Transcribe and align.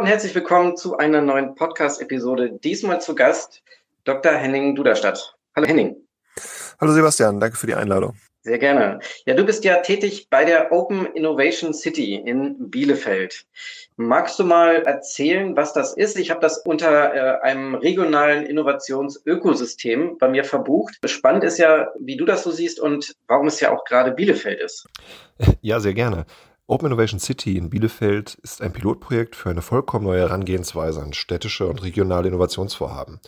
Und 0.00 0.06
herzlich 0.06 0.34
willkommen 0.34 0.78
zu 0.78 0.96
einer 0.96 1.20
neuen 1.20 1.54
Podcast-Episode. 1.54 2.58
Diesmal 2.64 3.02
zu 3.02 3.14
Gast 3.14 3.62
Dr. 4.04 4.32
Henning 4.32 4.74
Duderstadt. 4.74 5.36
Hallo 5.54 5.66
Henning. 5.66 5.94
Hallo 6.80 6.92
Sebastian, 6.92 7.38
danke 7.38 7.58
für 7.58 7.66
die 7.66 7.74
Einladung. 7.74 8.14
Sehr 8.40 8.56
gerne. 8.56 9.00
Ja, 9.26 9.34
du 9.34 9.44
bist 9.44 9.62
ja 9.62 9.76
tätig 9.82 10.28
bei 10.30 10.46
der 10.46 10.72
Open 10.72 11.04
Innovation 11.04 11.74
City 11.74 12.14
in 12.14 12.70
Bielefeld. 12.70 13.44
Magst 13.96 14.38
du 14.38 14.44
mal 14.44 14.76
erzählen, 14.84 15.54
was 15.54 15.74
das 15.74 15.94
ist? 15.94 16.18
Ich 16.18 16.30
habe 16.30 16.40
das 16.40 16.56
unter 16.64 17.14
äh, 17.14 17.42
einem 17.42 17.74
regionalen 17.74 18.46
Innovationsökosystem 18.46 20.16
bei 20.16 20.30
mir 20.30 20.44
verbucht. 20.44 20.98
Spannend 21.04 21.44
ist 21.44 21.58
ja, 21.58 21.88
wie 21.98 22.16
du 22.16 22.24
das 22.24 22.42
so 22.42 22.50
siehst 22.50 22.80
und 22.80 23.14
warum 23.26 23.48
es 23.48 23.60
ja 23.60 23.70
auch 23.70 23.84
gerade 23.84 24.12
Bielefeld 24.12 24.60
ist. 24.60 24.86
Ja, 25.60 25.78
sehr 25.78 25.92
gerne. 25.92 26.24
Open 26.70 26.86
Innovation 26.86 27.18
City 27.18 27.56
in 27.56 27.68
Bielefeld 27.68 28.38
ist 28.44 28.62
ein 28.62 28.72
Pilotprojekt 28.72 29.34
für 29.34 29.50
eine 29.50 29.60
vollkommen 29.60 30.04
neue 30.04 30.20
Herangehensweise 30.20 31.02
an 31.02 31.12
städtische 31.14 31.66
und 31.66 31.82
regionale 31.82 32.28
Innovationsvorhaben. 32.28 33.18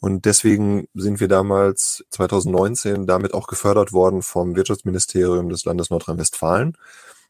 Und 0.00 0.24
deswegen 0.24 0.86
sind 0.94 1.18
wir 1.18 1.26
damals 1.26 2.04
2019 2.10 3.08
damit 3.08 3.34
auch 3.34 3.48
gefördert 3.48 3.92
worden 3.92 4.22
vom 4.22 4.54
Wirtschaftsministerium 4.54 5.48
des 5.48 5.64
Landes 5.64 5.90
Nordrhein-Westfalen. 5.90 6.76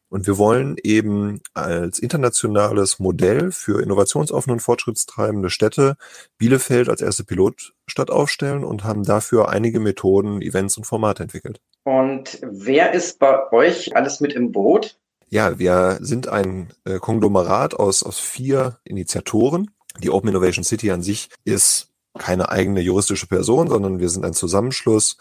Und 0.09 0.27
wir 0.27 0.37
wollen 0.37 0.75
eben 0.83 1.41
als 1.55 1.97
internationales 1.97 2.99
Modell 2.99 3.51
für 3.51 3.81
innovationsoffene 3.81 4.53
und 4.53 4.59
fortschrittstreibende 4.59 5.49
Städte 5.49 5.97
Bielefeld 6.37 6.87
als 6.87 7.01
erste 7.01 7.23
Pilotstadt 7.23 8.11
aufstellen 8.11 8.63
und 8.63 8.83
haben 8.83 9.01
dafür 9.01 9.49
einige 9.49 9.79
Methoden, 9.79 10.39
Events 10.43 10.77
und 10.77 10.83
Formate 10.83 11.23
entwickelt. 11.23 11.61
Und 11.83 12.37
wer 12.43 12.93
ist 12.93 13.17
bei 13.17 13.51
euch 13.51 13.95
alles 13.95 14.19
mit 14.19 14.33
im 14.33 14.51
Boot? 14.51 14.99
Ja, 15.29 15.59
wir 15.59 15.97
sind 16.01 16.29
ein 16.29 16.73
äh, 16.85 16.99
Konglomerat 16.99 17.73
aus, 17.73 18.03
aus 18.03 18.17
vier 18.17 18.79
Initiatoren. 18.85 19.71
Die 19.99 20.09
Open 20.09 20.29
Innovation 20.29 20.63
City 20.63 20.91
an 20.91 21.01
sich 21.01 21.29
ist 21.43 21.89
keine 22.17 22.49
eigene 22.49 22.81
juristische 22.81 23.27
Person, 23.27 23.67
sondern 23.67 23.99
wir 23.99 24.09
sind 24.09 24.25
ein 24.25 24.33
Zusammenschluss 24.33 25.17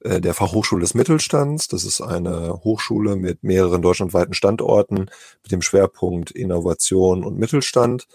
äh, 0.00 0.20
der 0.20 0.34
Fachhochschule 0.34 0.82
des 0.82 0.94
Mittelstands. 0.94 1.66
Das 1.66 1.84
ist 1.84 2.00
eine 2.00 2.60
Hochschule 2.62 3.16
mit 3.16 3.42
mehreren 3.42 3.82
deutschlandweiten 3.82 4.32
Standorten 4.34 5.10
mit 5.42 5.50
dem 5.50 5.62
Schwerpunkt 5.62 6.30
Innovation 6.30 7.24
und 7.24 7.38
Mittelstand, 7.38 8.06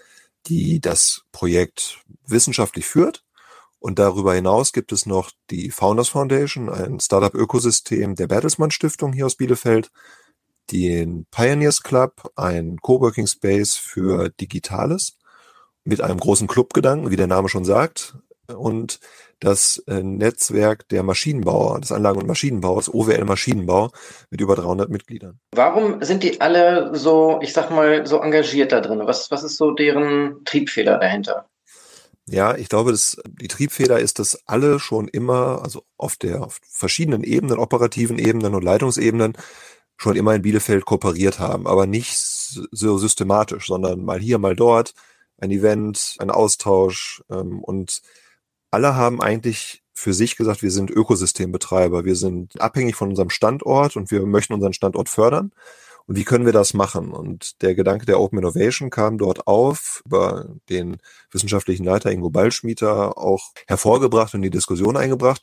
die 0.48 0.80
das 0.80 1.24
Projekt 1.34 2.00
wissenschaftlich 2.26 2.86
führt. 2.86 3.24
Und 3.80 4.00
darüber 4.00 4.34
hinaus 4.34 4.72
gibt 4.72 4.94
es 4.94 5.06
noch 5.06 5.32
die 5.50 5.72
Founders 5.72 6.08
Foundation, 6.08 6.70
ein 6.70 7.02
Startup-Ökosystem 7.02 8.16
der 8.16 8.28
Bertelsmann 8.28 8.72
Stiftung 8.72 9.12
hier 9.12 9.26
aus 9.26 9.36
Bielefeld, 9.36 9.92
den 10.74 11.26
Pioneers 11.30 11.84
Club, 11.84 12.32
ein 12.36 12.78
Coworking 12.82 13.28
Space 13.28 13.76
für 13.76 14.30
Digitales 14.30 15.18
mit 15.84 16.02
einem 16.02 16.20
großen 16.20 16.48
Clubgedanken, 16.48 17.12
wie 17.12 17.16
der 17.16 17.28
Name 17.28 17.48
schon 17.48 17.64
sagt, 17.64 18.16
und 18.48 19.00
das 19.40 19.84
äh, 19.88 20.02
Netzwerk 20.02 20.88
der 20.90 21.04
Maschinenbauer, 21.04 21.80
des 21.80 21.92
Anlagen- 21.92 22.20
und 22.20 22.28
Maschinenbaus, 22.28 22.94
OWL 22.94 23.24
Maschinenbau, 23.26 23.92
mit 24.30 24.42
über 24.42 24.56
300 24.56 24.90
Mitgliedern. 24.90 25.40
Warum 25.54 26.02
sind 26.02 26.24
die 26.24 26.42
alle 26.42 26.96
so, 26.96 27.40
ich 27.42 27.54
sag 27.54 27.70
mal, 27.70 28.06
so 28.08 28.20
engagiert 28.20 28.72
da 28.72 28.82
drin? 28.82 29.02
Was, 29.04 29.32
was 29.32 29.44
ist 29.44 29.58
so 29.58 29.72
deren 29.72 30.44
Triebfeder 30.46 30.98
dahinter? 30.98 31.50
Ja, 32.26 32.56
ich 32.56 32.70
glaube, 32.70 32.92
dass 32.92 33.22
die 33.28 33.50
Triebfeder 33.50 34.00
ist, 34.00 34.18
dass 34.18 34.47
alle 34.47 34.80
schon 34.80 35.09
immer, 35.09 35.62
also 35.62 35.84
auf 35.97 36.16
der 36.16 36.44
auf 36.44 36.59
verschiedenen 36.64 37.24
Ebenen, 37.24 37.59
operativen 37.59 38.18
Ebenen 38.18 38.56
und 38.56 38.64
Leitungsebenen, 38.64 39.34
schon 39.98 40.16
immer 40.16 40.36
in 40.36 40.42
Bielefeld 40.42 40.86
kooperiert 40.86 41.40
haben, 41.40 41.68
aber 41.68 41.86
nicht 41.88 42.18
so 42.18 42.98
systematisch, 42.98 43.68
sondern 43.68 44.04
mal 44.04 44.20
hier, 44.20 44.38
mal 44.38 44.56
dort, 44.56 44.94
ein 45.38 45.52
Event, 45.52 46.16
ein 46.20 46.30
Austausch 46.30 47.24
ähm, 47.30 47.59
und 47.59 48.02
alle 48.72 48.96
haben 48.96 49.22
eigentlich 49.22 49.84
für 49.94 50.14
sich 50.14 50.36
gesagt, 50.36 50.64
wir 50.64 50.72
sind 50.72 50.90
Ökosystembetreiber, 50.90 52.06
wir 52.06 52.16
sind 52.16 52.59
abhängig 52.59 52.96
von 52.96 53.09
unserem 53.09 53.30
Standort 53.30 53.96
und 53.96 54.09
wir 54.12 54.26
möchten 54.26 54.53
unseren 54.53 54.74
Standort 54.74 55.09
fördern. 55.09 55.52
Und 56.06 56.18
wie 56.18 56.26
können 56.26 56.46
wir 56.46 56.52
das 56.52 56.74
machen? 56.74 57.12
Und 57.12 57.62
der 57.62 57.76
Gedanke 57.76 58.06
der 58.06 58.20
Open 58.20 58.40
Innovation 58.40 58.90
kam 58.90 59.18
dort 59.18 59.48
auf, 59.48 60.02
über 60.06 60.48
den 60.70 60.98
wissenschaftlichen 61.32 61.86
Leiter 61.86 62.12
Ingo 62.12 62.30
Ballschmieter 62.30 63.18
auch 63.18 63.53
hervorgebracht 63.68 64.34
und 64.34 64.42
die 64.42 64.50
Diskussion 64.50 64.98
eingebracht. 64.98 65.42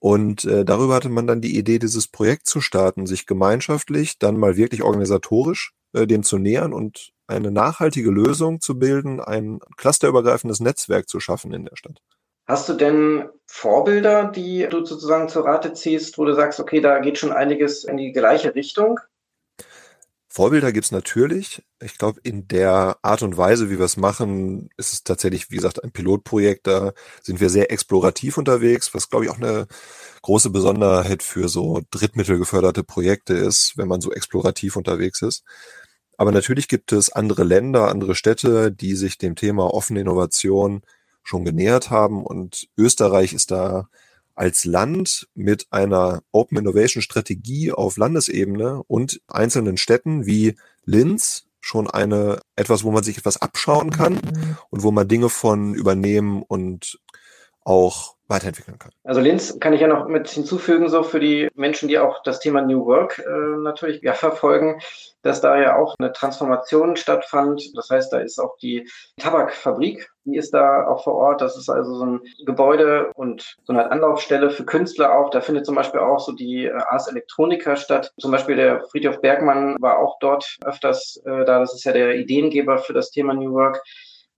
Und 0.00 0.44
äh, 0.44 0.64
darüber 0.64 0.94
hatte 0.94 1.08
man 1.08 1.26
dann 1.26 1.40
die 1.40 1.56
Idee, 1.58 1.78
dieses 1.78 2.06
Projekt 2.06 2.46
zu 2.46 2.60
starten, 2.60 3.06
sich 3.06 3.26
gemeinschaftlich 3.26 4.18
dann 4.18 4.38
mal 4.38 4.56
wirklich 4.56 4.82
organisatorisch 4.82 5.72
äh, 5.92 6.06
dem 6.06 6.22
zu 6.22 6.38
nähern 6.38 6.72
und 6.72 7.12
eine 7.26 7.50
nachhaltige 7.50 8.10
Lösung 8.10 8.60
zu 8.60 8.78
bilden, 8.78 9.20
ein 9.20 9.60
clusterübergreifendes 9.76 10.60
Netzwerk 10.60 11.08
zu 11.08 11.20
schaffen 11.20 11.52
in 11.52 11.64
der 11.64 11.76
Stadt. 11.76 12.00
Hast 12.46 12.68
du 12.68 12.72
denn 12.72 13.28
Vorbilder, 13.46 14.24
die 14.24 14.66
du 14.70 14.84
sozusagen 14.84 15.28
zur 15.28 15.44
Rate 15.44 15.74
ziehst, 15.74 16.16
wo 16.16 16.24
du 16.24 16.34
sagst, 16.34 16.60
okay, 16.60 16.80
da 16.80 16.98
geht 17.00 17.18
schon 17.18 17.32
einiges 17.32 17.84
in 17.84 17.98
die 17.98 18.12
gleiche 18.12 18.54
Richtung? 18.54 18.98
Vorbilder 20.38 20.70
gibt's 20.70 20.92
natürlich. 20.92 21.64
Ich 21.82 21.98
glaube, 21.98 22.20
in 22.22 22.46
der 22.46 22.96
Art 23.02 23.22
und 23.22 23.36
Weise, 23.36 23.70
wie 23.70 23.78
wir 23.78 23.84
es 23.84 23.96
machen, 23.96 24.70
ist 24.76 24.92
es 24.92 25.02
tatsächlich, 25.02 25.50
wie 25.50 25.56
gesagt, 25.56 25.82
ein 25.82 25.90
Pilotprojekt. 25.90 26.68
Da 26.68 26.92
sind 27.20 27.40
wir 27.40 27.50
sehr 27.50 27.72
explorativ 27.72 28.38
unterwegs, 28.38 28.94
was, 28.94 29.10
glaube 29.10 29.24
ich, 29.24 29.32
auch 29.32 29.38
eine 29.38 29.66
große 30.22 30.50
Besonderheit 30.50 31.24
für 31.24 31.48
so 31.48 31.80
drittmittelgeförderte 31.90 32.84
Projekte 32.84 33.34
ist, 33.34 33.72
wenn 33.78 33.88
man 33.88 34.00
so 34.00 34.12
explorativ 34.12 34.76
unterwegs 34.76 35.22
ist. 35.22 35.42
Aber 36.16 36.30
natürlich 36.30 36.68
gibt 36.68 36.92
es 36.92 37.10
andere 37.10 37.42
Länder, 37.42 37.88
andere 37.88 38.14
Städte, 38.14 38.70
die 38.70 38.94
sich 38.94 39.18
dem 39.18 39.34
Thema 39.34 39.74
offene 39.74 40.02
Innovation 40.02 40.82
schon 41.24 41.44
genähert 41.44 41.90
haben. 41.90 42.24
Und 42.24 42.68
Österreich 42.76 43.32
ist 43.32 43.50
da 43.50 43.88
als 44.38 44.64
Land 44.64 45.28
mit 45.34 45.66
einer 45.70 46.22
Open 46.30 46.58
Innovation 46.58 47.02
Strategie 47.02 47.72
auf 47.72 47.96
Landesebene 47.96 48.82
und 48.86 49.20
einzelnen 49.26 49.76
Städten 49.76 50.26
wie 50.26 50.56
Linz 50.84 51.46
schon 51.60 51.90
eine 51.90 52.40
etwas, 52.54 52.84
wo 52.84 52.92
man 52.92 53.02
sich 53.02 53.18
etwas 53.18 53.42
abschauen 53.42 53.90
kann 53.90 54.14
mhm. 54.14 54.56
und 54.70 54.82
wo 54.84 54.92
man 54.92 55.08
Dinge 55.08 55.28
von 55.28 55.74
übernehmen 55.74 56.42
und 56.42 57.00
auch 57.68 58.16
weiterentwickeln 58.28 58.78
kann. 58.78 58.92
Also 59.04 59.20
Linz 59.20 59.58
kann 59.58 59.72
ich 59.72 59.80
ja 59.80 59.88
noch 59.88 60.06
mit 60.06 60.28
hinzufügen, 60.28 60.88
so 60.88 61.02
für 61.02 61.20
die 61.20 61.48
Menschen, 61.54 61.88
die 61.88 61.98
auch 61.98 62.22
das 62.22 62.40
Thema 62.40 62.62
New 62.62 62.84
Work 62.84 63.18
äh, 63.18 63.58
natürlich 63.58 64.02
ja, 64.02 64.12
verfolgen, 64.12 64.80
dass 65.22 65.40
da 65.40 65.58
ja 65.58 65.76
auch 65.76 65.94
eine 65.98 66.12
Transformation 66.12 66.96
stattfand. 66.96 67.70
Das 67.74 67.88
heißt, 67.90 68.12
da 68.12 68.18
ist 68.18 68.38
auch 68.38 68.56
die 68.58 68.88
Tabakfabrik, 69.18 70.10
die 70.24 70.36
ist 70.36 70.52
da 70.52 70.86
auch 70.86 71.04
vor 71.04 71.14
Ort. 71.14 71.40
Das 71.40 71.56
ist 71.56 71.68
also 71.70 71.94
so 71.94 72.04
ein 72.04 72.20
Gebäude 72.44 73.10
und 73.14 73.56
so 73.64 73.72
eine 73.72 73.90
Anlaufstelle 73.90 74.50
für 74.50 74.64
Künstler 74.64 75.18
auch. 75.18 75.30
Da 75.30 75.40
findet 75.40 75.64
zum 75.64 75.74
Beispiel 75.74 76.00
auch 76.00 76.20
so 76.20 76.32
die 76.32 76.66
äh, 76.66 76.72
Ars 76.72 77.08
Electronica 77.08 77.76
statt. 77.76 78.12
Zum 78.18 78.30
Beispiel 78.30 78.56
der 78.56 78.84
Friedhof 78.90 79.20
Bergmann 79.20 79.76
war 79.80 79.98
auch 79.98 80.18
dort 80.20 80.56
öfters 80.64 81.20
äh, 81.24 81.44
da. 81.44 81.60
Das 81.60 81.74
ist 81.74 81.84
ja 81.84 81.92
der 81.92 82.16
Ideengeber 82.16 82.78
für 82.78 82.92
das 82.92 83.10
Thema 83.10 83.32
New 83.34 83.52
Work 83.52 83.82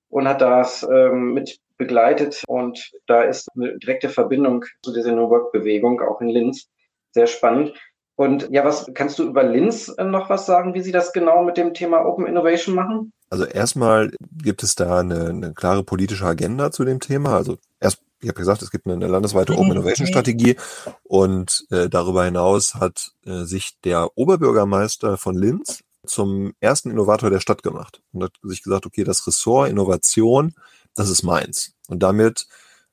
und 0.09 0.29
hat 0.29 0.41
das 0.41 0.83
ähm, 0.85 1.33
mit 1.33 1.59
begleitet. 1.81 2.45
Und 2.47 2.93
da 3.07 3.23
ist 3.23 3.49
eine 3.57 3.77
direkte 3.79 4.11
Verbindung 4.11 4.65
zu 4.85 4.93
dieser 4.93 5.13
New 5.13 5.29
Work-Bewegung, 5.29 6.01
auch 6.03 6.21
in 6.21 6.29
Linz. 6.29 6.69
Sehr 7.11 7.27
spannend. 7.27 7.73
Und 8.15 8.49
ja, 8.51 8.65
was 8.65 8.91
kannst 8.95 9.19
du 9.19 9.25
über 9.25 9.43
Linz 9.43 9.89
äh, 9.97 10.05
noch 10.05 10.29
was 10.29 10.45
sagen, 10.45 10.75
wie 10.75 10.83
sie 10.83 10.93
das 10.93 11.13
genau 11.13 11.43
mit 11.43 11.57
dem 11.57 11.73
Thema 11.73 12.05
Open 12.05 12.27
Innovation 12.27 12.75
machen? 12.75 13.13
Also 13.31 13.47
erstmal 13.47 14.13
gibt 14.31 14.63
es 14.63 14.75
da 14.75 15.01
eine, 15.01 15.31
eine 15.31 15.55
klare 15.55 15.83
politische 15.83 16.27
Agenda 16.27 16.71
zu 16.71 16.85
dem 16.85 17.01
Thema. 17.01 17.35
Also 17.35 17.57
erst, 17.81 18.03
ich 18.21 18.29
habe 18.29 18.39
gesagt, 18.39 18.61
es 18.61 18.71
gibt 18.71 18.87
eine, 18.87 18.95
eine 18.95 19.07
landesweite 19.07 19.55
Open 19.55 19.73
Innovation 19.73 20.07
Strategie 20.07 20.57
und 21.05 21.65
äh, 21.71 21.89
darüber 21.89 22.25
hinaus 22.25 22.75
hat 22.75 23.13
äh, 23.25 23.45
sich 23.45 23.81
der 23.85 24.11
Oberbürgermeister 24.17 25.17
von 25.17 25.35
Linz 25.35 25.83
zum 26.05 26.53
ersten 26.61 26.91
Innovator 26.91 27.31
der 27.31 27.41
Stadt 27.41 27.63
gemacht 27.63 28.03
und 28.13 28.25
hat 28.25 28.33
sich 28.43 28.63
gesagt, 28.63 28.85
okay, 28.85 29.05
das 29.05 29.27
Ressort 29.27 29.71
Innovation 29.71 30.53
das 30.95 31.11
ist 31.11 31.23
meins. 31.23 31.75
Und 31.89 32.03
damit 32.03 32.47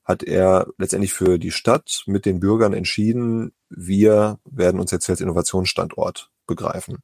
hat 0.04 0.24
er 0.24 0.68
letztendlich 0.78 1.14
für 1.14 1.38
die 1.38 1.52
Stadt 1.52 2.04
mit 2.06 2.26
den 2.26 2.40
Bürgern 2.40 2.74
entschieden, 2.74 3.52
wir 3.70 4.40
werden 4.46 4.80
uns 4.80 4.92
jetzt 4.92 5.10
als 5.10 5.20
Innovationsstandort 5.20 6.32
begreifen. 6.48 7.00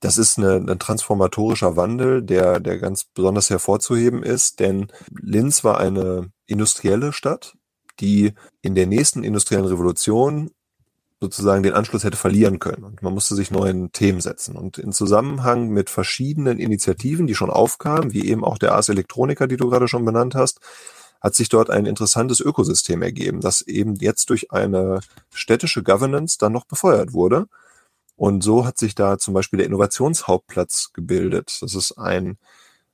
Das 0.00 0.18
ist 0.18 0.38
eine, 0.38 0.56
ein 0.56 0.78
transformatorischer 0.78 1.76
Wandel, 1.76 2.22
der, 2.22 2.60
der 2.60 2.78
ganz 2.78 3.04
besonders 3.04 3.50
hervorzuheben 3.50 4.22
ist, 4.22 4.60
denn 4.60 4.88
Linz 5.10 5.64
war 5.64 5.78
eine 5.78 6.32
industrielle 6.46 7.12
Stadt, 7.12 7.56
die 8.00 8.34
in 8.60 8.74
der 8.74 8.86
nächsten 8.86 9.22
industriellen 9.22 9.66
Revolution 9.66 10.50
sozusagen 11.24 11.62
den 11.62 11.72
Anschluss 11.72 12.04
hätte 12.04 12.16
verlieren 12.16 12.58
können. 12.58 12.84
Und 12.84 13.02
man 13.02 13.14
musste 13.14 13.34
sich 13.34 13.50
neuen 13.50 13.90
Themen 13.92 14.20
setzen. 14.20 14.56
Und 14.56 14.78
in 14.78 14.92
Zusammenhang 14.92 15.68
mit 15.68 15.90
verschiedenen 15.90 16.58
Initiativen, 16.58 17.26
die 17.26 17.34
schon 17.34 17.50
aufkamen, 17.50 18.12
wie 18.12 18.28
eben 18.28 18.44
auch 18.44 18.58
der 18.58 18.74
Ars 18.74 18.88
Electronica, 18.90 19.46
die 19.46 19.56
du 19.56 19.68
gerade 19.70 19.88
schon 19.88 20.04
benannt 20.04 20.34
hast, 20.34 20.60
hat 21.20 21.34
sich 21.34 21.48
dort 21.48 21.70
ein 21.70 21.86
interessantes 21.86 22.40
Ökosystem 22.40 23.00
ergeben, 23.00 23.40
das 23.40 23.62
eben 23.62 23.94
jetzt 23.96 24.28
durch 24.28 24.52
eine 24.52 25.00
städtische 25.32 25.82
Governance 25.82 26.36
dann 26.38 26.52
noch 26.52 26.66
befeuert 26.66 27.14
wurde. 27.14 27.46
Und 28.16 28.44
so 28.44 28.66
hat 28.66 28.78
sich 28.78 28.94
da 28.94 29.18
zum 29.18 29.32
Beispiel 29.32 29.56
der 29.56 29.66
Innovationshauptplatz 29.66 30.90
gebildet. 30.92 31.58
Das 31.62 31.74
ist 31.74 31.92
ein 31.92 32.36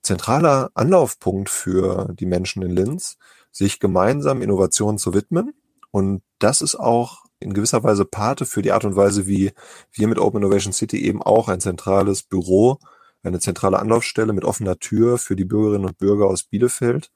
zentraler 0.02 0.70
Anlaufpunkt 0.74 1.50
für 1.50 2.14
die 2.18 2.26
Menschen 2.26 2.62
in 2.62 2.70
Linz, 2.70 3.18
sich 3.50 3.80
gemeinsam 3.80 4.42
Innovationen 4.42 4.98
zu 4.98 5.12
widmen. 5.12 5.52
Und 5.90 6.22
das 6.38 6.62
ist 6.62 6.76
auch 6.76 7.24
in 7.40 7.54
gewisser 7.54 7.82
Weise 7.82 8.04
Pate 8.04 8.44
für 8.44 8.62
die 8.62 8.72
Art 8.72 8.84
und 8.84 8.96
Weise, 8.96 9.26
wie 9.26 9.52
wir 9.92 10.08
mit 10.08 10.18
Open 10.18 10.42
Innovation 10.42 10.72
City 10.72 11.04
eben 11.04 11.22
auch 11.22 11.48
ein 11.48 11.60
zentrales 11.60 12.22
Büro, 12.22 12.78
eine 13.22 13.40
zentrale 13.40 13.78
Anlaufstelle 13.78 14.32
mit 14.32 14.44
offener 14.44 14.78
Tür 14.78 15.18
für 15.18 15.36
die 15.36 15.44
Bürgerinnen 15.44 15.86
und 15.86 15.98
Bürger 15.98 16.26
aus 16.26 16.44
Bielefeld 16.44 17.10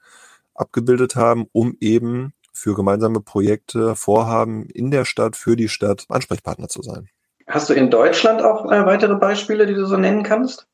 abgebildet 0.54 1.16
haben, 1.16 1.46
um 1.52 1.76
eben 1.80 2.32
für 2.52 2.74
gemeinsame 2.74 3.20
Projekte, 3.20 3.96
Vorhaben 3.96 4.66
in 4.66 4.90
der 4.90 5.04
Stadt, 5.04 5.36
für 5.36 5.56
die 5.56 5.68
Stadt 5.68 6.06
Ansprechpartner 6.08 6.68
zu 6.68 6.82
sein. 6.82 7.08
Hast 7.46 7.68
du 7.68 7.74
in 7.74 7.90
Deutschland 7.90 8.42
auch 8.42 8.70
äh, 8.70 8.86
weitere 8.86 9.16
Beispiele, 9.16 9.66
die 9.66 9.74
du 9.74 9.86
so 9.86 9.96
nennen 9.96 10.22
kannst? 10.22 10.66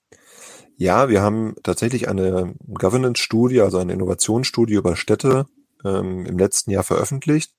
Ja, 0.77 1.09
wir 1.09 1.21
haben 1.21 1.57
tatsächlich 1.63 2.09
eine 2.09 2.55
Governance-Studie, 2.69 3.61
also 3.61 3.79
eine 3.79 3.93
Innovationsstudie 3.93 4.75
über 4.75 4.97
Städte 4.97 5.47
ähm, 5.85 6.27
im 6.27 6.39
letzten 6.39 6.71
Jahr 6.71 6.85
veröffentlicht 6.85 7.53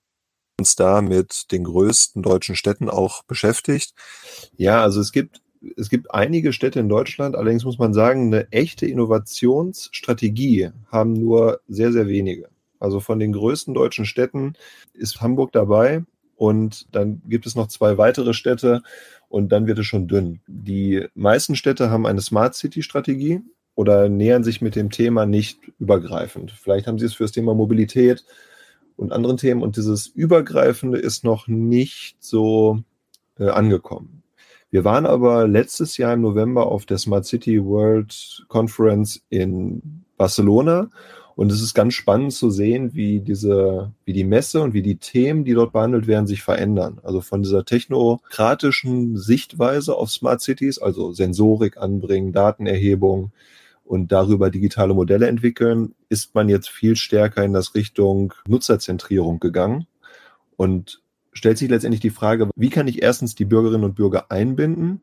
uns 0.61 0.75
da 0.75 1.01
mit 1.01 1.51
den 1.51 1.63
größten 1.63 2.21
deutschen 2.21 2.55
Städten 2.55 2.87
auch 2.87 3.23
beschäftigt. 3.23 3.95
Ja, 4.57 4.83
also 4.83 5.01
es 5.01 5.11
gibt 5.11 5.41
es 5.77 5.89
gibt 5.89 6.11
einige 6.11 6.53
Städte 6.53 6.79
in 6.79 6.89
Deutschland, 6.89 7.35
allerdings 7.35 7.65
muss 7.65 7.77
man 7.77 7.93
sagen, 7.93 8.27
eine 8.27 8.51
echte 8.51 8.87
Innovationsstrategie 8.87 10.71
haben 10.91 11.13
nur 11.13 11.61
sehr, 11.67 11.91
sehr 11.91 12.07
wenige. 12.07 12.49
Also 12.79 12.99
von 12.99 13.19
den 13.19 13.31
größten 13.31 13.75
deutschen 13.75 14.05
Städten 14.05 14.53
ist 14.93 15.21
Hamburg 15.21 15.51
dabei 15.51 16.03
und 16.35 16.87
dann 16.91 17.21
gibt 17.27 17.45
es 17.45 17.55
noch 17.55 17.67
zwei 17.67 17.99
weitere 17.99 18.33
Städte 18.33 18.81
und 19.29 19.51
dann 19.51 19.67
wird 19.67 19.77
es 19.77 19.85
schon 19.85 20.07
dünn. 20.07 20.41
Die 20.47 21.05
meisten 21.13 21.55
Städte 21.55 21.91
haben 21.91 22.07
eine 22.07 22.21
Smart 22.21 22.55
City 22.55 22.81
Strategie 22.81 23.41
oder 23.75 24.09
nähern 24.09 24.43
sich 24.43 24.61
mit 24.61 24.75
dem 24.75 24.89
Thema 24.89 25.27
nicht 25.27 25.59
übergreifend. 25.79 26.51
Vielleicht 26.51 26.87
haben 26.87 26.97
sie 26.97 27.05
es 27.05 27.13
für 27.13 27.23
das 27.23 27.31
Thema 27.31 27.53
Mobilität 27.53 28.25
und 29.01 29.11
anderen 29.11 29.37
Themen 29.37 29.63
und 29.63 29.77
dieses 29.77 30.07
Übergreifende 30.07 30.99
ist 30.99 31.23
noch 31.23 31.47
nicht 31.47 32.17
so 32.19 32.83
äh, 33.39 33.49
angekommen. 33.49 34.21
Wir 34.69 34.85
waren 34.85 35.05
aber 35.05 35.47
letztes 35.47 35.97
Jahr 35.97 36.13
im 36.13 36.21
November 36.21 36.67
auf 36.67 36.85
der 36.85 36.99
Smart 36.99 37.25
City 37.25 37.63
World 37.65 38.45
Conference 38.47 39.21
in 39.29 40.03
Barcelona 40.17 40.89
und 41.35 41.51
es 41.51 41.61
ist 41.61 41.73
ganz 41.73 41.95
spannend 41.95 42.33
zu 42.33 42.51
sehen, 42.51 42.93
wie 42.93 43.19
diese, 43.19 43.91
wie 44.05 44.13
die 44.13 44.23
Messe 44.23 44.61
und 44.61 44.73
wie 44.73 44.83
die 44.83 44.97
Themen, 44.97 45.45
die 45.45 45.53
dort 45.53 45.73
behandelt 45.73 46.05
werden, 46.05 46.27
sich 46.27 46.43
verändern. 46.43 46.99
Also 47.01 47.21
von 47.21 47.41
dieser 47.41 47.65
technokratischen 47.65 49.17
Sichtweise 49.17 49.95
auf 49.95 50.11
Smart 50.11 50.41
Cities, 50.41 50.77
also 50.77 51.11
Sensorik 51.11 51.77
anbringen, 51.77 52.33
Datenerhebung 52.33 53.31
und 53.91 54.13
darüber 54.13 54.49
digitale 54.49 54.93
Modelle 54.93 55.27
entwickeln, 55.27 55.95
ist 56.07 56.33
man 56.33 56.47
jetzt 56.47 56.69
viel 56.69 56.95
stärker 56.95 57.43
in 57.43 57.51
das 57.51 57.75
Richtung 57.75 58.33
Nutzerzentrierung 58.47 59.41
gegangen. 59.41 59.85
Und 60.55 61.01
stellt 61.33 61.57
sich 61.57 61.69
letztendlich 61.69 61.99
die 61.99 62.09
Frage, 62.09 62.49
wie 62.55 62.69
kann 62.69 62.87
ich 62.87 63.01
erstens 63.01 63.35
die 63.35 63.43
Bürgerinnen 63.43 63.83
und 63.83 63.95
Bürger 63.95 64.31
einbinden 64.31 65.01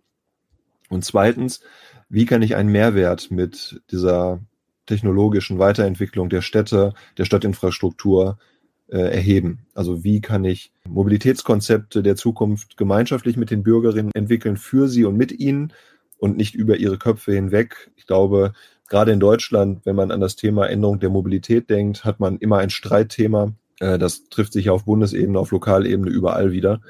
und 0.89 1.05
zweitens, 1.05 1.61
wie 2.09 2.25
kann 2.25 2.41
ich 2.41 2.57
einen 2.57 2.71
Mehrwert 2.71 3.31
mit 3.31 3.83
dieser 3.91 4.41
technologischen 4.87 5.59
Weiterentwicklung 5.59 6.31
der 6.31 6.41
Städte, 6.41 6.95
der 7.19 7.27
Stadtinfrastruktur 7.27 8.39
äh, 8.87 9.01
erheben. 9.01 9.67
Also 9.75 10.03
wie 10.03 10.23
kann 10.23 10.47
ich 10.47 10.73
Mobilitätskonzepte 10.89 12.03
der 12.03 12.17
Zukunft 12.17 12.79
gemeinschaftlich 12.79 13.37
mit 13.37 13.51
den 13.51 13.63
Bürgerinnen 13.63 14.13
entwickeln, 14.15 14.57
für 14.57 14.89
sie 14.89 15.05
und 15.05 15.19
mit 15.19 15.31
ihnen 15.31 15.75
und 16.19 16.37
nicht 16.37 16.55
über 16.55 16.77
ihre 16.77 16.99
Köpfe 16.99 17.33
hinweg. 17.33 17.91
Ich 17.97 18.07
glaube, 18.07 18.53
gerade 18.89 19.13
in 19.13 19.21
Deutschland, 19.21 19.85
wenn 19.85 19.97
man 19.97 20.11
an 20.11 20.21
das 20.21 20.37
Thema 20.37 20.69
Änderung 20.69 20.99
der 20.99 21.11
Mobilität 21.11 21.71
denkt, 21.71 22.05
hat 22.05 22.21
man 22.21 22.39
immer 22.39 22.59
ein 22.59 22.71
Streitthema 22.71 23.53
äh, 23.81 23.99
das 23.99 24.29
trifft 24.29 24.53
sich 24.53 24.71
auf 24.71 24.85
Bundesebene, 24.85 25.39
auf 25.39 25.51
Lokalebene 25.51 26.11
überall 26.11 26.53
wieder. 26.53 26.81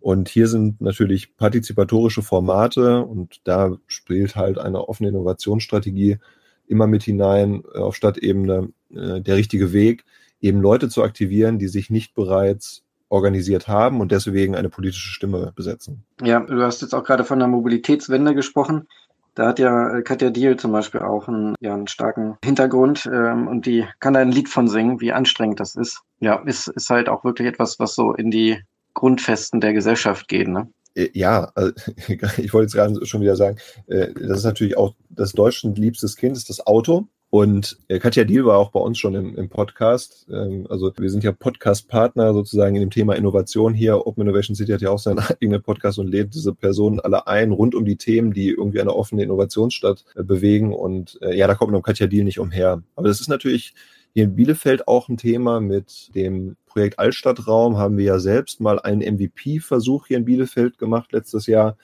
Und 0.00 0.28
hier 0.28 0.48
sind 0.48 0.80
natürlich 0.80 1.36
partizipatorische 1.36 2.22
Formate 2.22 3.00
und 3.00 3.40
da 3.44 3.76
spielt 3.86 4.36
halt 4.36 4.58
eine 4.58 4.86
offene 4.88 5.08
Innovationsstrategie 5.08 6.18
immer 6.66 6.86
mit 6.86 7.02
hinein 7.02 7.62
äh, 7.74 7.78
auf 7.78 7.96
Stadtebene 7.96 8.70
äh, 8.94 9.20
der 9.20 9.36
richtige 9.36 9.72
Weg, 9.72 10.04
eben 10.40 10.60
Leute 10.60 10.88
zu 10.88 11.02
aktivieren, 11.02 11.58
die 11.58 11.68
sich 11.68 11.88
nicht 11.88 12.14
bereits 12.14 12.82
organisiert 13.08 13.68
haben 13.68 14.00
und 14.00 14.12
deswegen 14.12 14.56
eine 14.56 14.68
politische 14.68 15.10
Stimme 15.10 15.52
besetzen. 15.54 16.04
Ja, 16.22 16.40
du 16.40 16.60
hast 16.62 16.82
jetzt 16.82 16.94
auch 16.94 17.04
gerade 17.04 17.24
von 17.24 17.38
der 17.38 17.48
Mobilitätswende 17.48 18.34
gesprochen. 18.34 18.88
Da 19.34 19.48
hat 19.48 19.58
ja 19.58 19.98
äh, 19.98 20.02
Katja 20.02 20.30
Diel 20.30 20.56
zum 20.56 20.72
Beispiel 20.72 21.00
auch 21.00 21.28
einen, 21.28 21.54
ja, 21.60 21.74
einen 21.74 21.88
starken 21.88 22.36
Hintergrund 22.44 23.08
ähm, 23.12 23.48
und 23.48 23.66
die 23.66 23.84
kann 23.98 24.14
da 24.14 24.20
ein 24.20 24.30
Lied 24.30 24.48
von 24.48 24.68
singen, 24.68 25.00
wie 25.00 25.12
anstrengend 25.12 25.60
das 25.60 25.74
ist. 25.74 26.00
Ja, 26.20 26.36
ist, 26.44 26.68
ist 26.68 26.90
halt 26.90 27.08
auch 27.08 27.24
wirklich 27.24 27.48
etwas, 27.48 27.78
was 27.78 27.94
so 27.94 28.12
in 28.14 28.30
die 28.30 28.62
Grundfesten 28.94 29.60
der 29.60 29.72
Gesellschaft 29.72 30.28
geht, 30.28 30.48
ne? 30.48 30.70
Äh, 30.94 31.08
ja, 31.12 31.50
also, 31.54 31.72
ich 32.36 32.52
wollte 32.52 32.66
jetzt 32.66 32.74
gerade 32.74 33.06
schon 33.06 33.20
wieder 33.20 33.36
sagen, 33.36 33.58
äh, 33.88 34.12
das 34.14 34.38
ist 34.38 34.44
natürlich 34.44 34.76
auch 34.76 34.94
das 35.10 35.32
Deutschen 35.32 35.74
liebstes 35.74 36.16
Kind, 36.16 36.36
ist 36.36 36.48
das 36.48 36.66
Auto. 36.66 37.08
Und 37.34 37.78
äh, 37.88 37.98
Katja 37.98 38.22
Diel 38.22 38.44
war 38.44 38.58
auch 38.58 38.70
bei 38.70 38.78
uns 38.78 38.96
schon 38.96 39.16
im, 39.16 39.36
im 39.36 39.48
Podcast. 39.48 40.28
Ähm, 40.30 40.68
also 40.70 40.92
wir 40.96 41.10
sind 41.10 41.24
ja 41.24 41.32
Podcast-Partner 41.32 42.32
sozusagen 42.32 42.76
in 42.76 42.80
dem 42.82 42.90
Thema 42.90 43.16
Innovation 43.16 43.74
hier. 43.74 44.06
Open 44.06 44.22
Innovation 44.22 44.54
City 44.54 44.70
hat 44.70 44.82
ja 44.82 44.90
auch 44.90 45.00
seinen 45.00 45.18
eigenen 45.40 45.60
Podcast 45.60 45.98
und 45.98 46.06
lädt 46.06 46.32
diese 46.32 46.54
Personen 46.54 47.00
alle 47.00 47.26
ein, 47.26 47.50
rund 47.50 47.74
um 47.74 47.84
die 47.84 47.96
Themen, 47.96 48.32
die 48.32 48.50
irgendwie 48.50 48.80
eine 48.80 48.94
offene 48.94 49.24
Innovationsstadt 49.24 50.04
äh, 50.14 50.22
bewegen. 50.22 50.72
Und 50.72 51.18
äh, 51.22 51.36
ja, 51.36 51.48
da 51.48 51.56
kommt 51.56 51.72
man 51.72 51.78
um 51.78 51.82
Katja 51.82 52.06
Diel 52.06 52.22
nicht 52.22 52.38
umher. 52.38 52.84
Aber 52.94 53.08
das 53.08 53.20
ist 53.20 53.28
natürlich 53.28 53.74
hier 54.12 54.22
in 54.22 54.36
Bielefeld 54.36 54.86
auch 54.86 55.08
ein 55.08 55.16
Thema 55.16 55.60
mit 55.60 56.14
dem 56.14 56.54
Projekt 56.66 57.00
Altstadtraum. 57.00 57.78
Haben 57.78 57.98
wir 57.98 58.04
ja 58.04 58.20
selbst 58.20 58.60
mal 58.60 58.78
einen 58.78 59.00
MVP-Versuch 59.00 60.06
hier 60.06 60.18
in 60.18 60.24
Bielefeld 60.24 60.78
gemacht 60.78 61.10
letztes 61.10 61.48
Jahr 61.48 61.76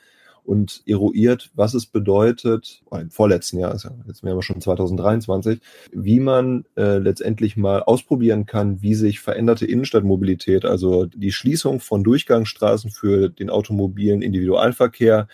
und 0.45 0.83
eruiert, 0.87 1.51
was 1.55 1.75
es 1.75 1.87
bedeutet, 1.87 2.83
im 2.91 3.11
vorletzten 3.11 3.59
Jahr, 3.59 3.73
also 3.73 3.91
jetzt 4.07 4.23
wären 4.23 4.37
wir 4.37 4.43
schon 4.43 4.61
2023, 4.61 5.61
wie 5.93 6.21
man 6.21 6.65
äh, 6.77 6.99
letztendlich 6.99 7.57
mal 7.57 7.83
ausprobieren 7.83 8.47
kann, 8.47 8.83
wie 8.83 8.95
sich 8.95 9.21
veränderte 9.21 9.67
Innenstadtmobilität, 9.67 10.65
also 10.65 11.07
die 11.07 11.33
Schließung 11.33 11.81
von 11.81 12.05
Durchgangsstraßen 12.05 12.91
für 12.91 13.29
den 13.29 13.51
automobilen 13.51 14.23
Individualverkehr 14.23 15.29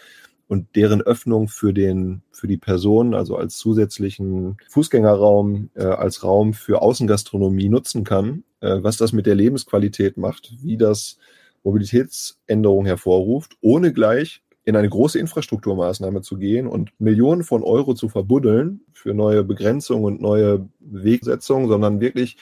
und 0.48 0.76
deren 0.76 1.02
Öffnung 1.02 1.48
für 1.48 1.72
den 1.72 2.22
für 2.30 2.46
die 2.46 2.56
Personen, 2.58 3.14
also 3.14 3.36
als 3.36 3.56
zusätzlichen 3.56 4.58
Fußgängerraum, 4.68 5.70
äh, 5.74 5.84
als 5.84 6.22
Raum 6.22 6.54
für 6.54 6.82
Außengastronomie 6.82 7.68
nutzen 7.68 8.04
kann, 8.04 8.44
äh, 8.60 8.78
was 8.82 8.96
das 8.96 9.12
mit 9.12 9.26
der 9.26 9.34
Lebensqualität 9.34 10.16
macht, 10.16 10.54
wie 10.60 10.76
das 10.76 11.18
Mobilitätsänderungen 11.64 12.86
hervorruft, 12.86 13.56
ohne 13.60 13.92
gleich 13.92 14.42
in 14.66 14.76
eine 14.76 14.88
große 14.88 15.18
Infrastrukturmaßnahme 15.18 16.22
zu 16.22 16.36
gehen 16.36 16.66
und 16.66 16.90
Millionen 16.98 17.44
von 17.44 17.62
Euro 17.62 17.94
zu 17.94 18.08
verbuddeln 18.08 18.80
für 18.92 19.14
neue 19.14 19.44
Begrenzungen 19.44 20.04
und 20.04 20.20
neue 20.20 20.68
Wegsetzungen, 20.80 21.68
sondern 21.68 22.00
wirklich 22.00 22.36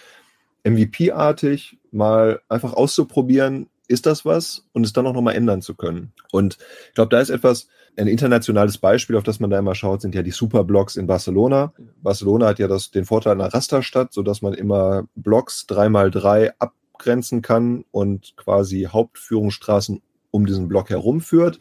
MVP-artig 0.65 1.79
mal 1.93 2.41
einfach 2.49 2.73
auszuprobieren, 2.73 3.69
ist 3.89 4.07
das 4.07 4.25
was 4.25 4.67
und 4.73 4.85
es 4.85 4.95
dann 4.95 5.07
auch 5.07 5.13
nochmal 5.13 5.35
ändern 5.35 5.61
zu 5.61 5.75
können. 5.75 6.13
Und 6.33 6.57
ich 6.89 6.95
glaube, 6.95 7.11
da 7.11 7.21
ist 7.21 7.29
etwas, 7.29 7.69
ein 7.97 8.09
internationales 8.09 8.79
Beispiel, 8.79 9.17
auf 9.17 9.23
das 9.23 9.39
man 9.39 9.51
da 9.51 9.59
immer 9.59 9.75
schaut, 9.75 10.01
sind 10.01 10.15
ja 10.15 10.23
die 10.23 10.31
Superblocks 10.31 10.97
in 10.97 11.07
Barcelona. 11.07 11.75
Barcelona 12.03 12.49
hat 12.49 12.59
ja 12.59 12.69
das, 12.69 12.91
den 12.91 13.05
Vorteil 13.05 13.35
einer 13.35 13.53
Rasterstadt, 13.53 14.15
sodass 14.15 14.41
man 14.41 14.55
immer 14.55 15.07
Blocks 15.15 15.67
drei 15.67 15.91
mal 15.91 16.11
drei 16.11 16.59
abgrenzen 16.59 17.43
kann 17.43 17.85
und 17.91 18.35
quasi 18.37 18.89
Hauptführungsstraßen 18.91 20.01
um 20.31 20.47
diesen 20.47 20.69
Block 20.69 20.91
herumführt. 20.91 21.61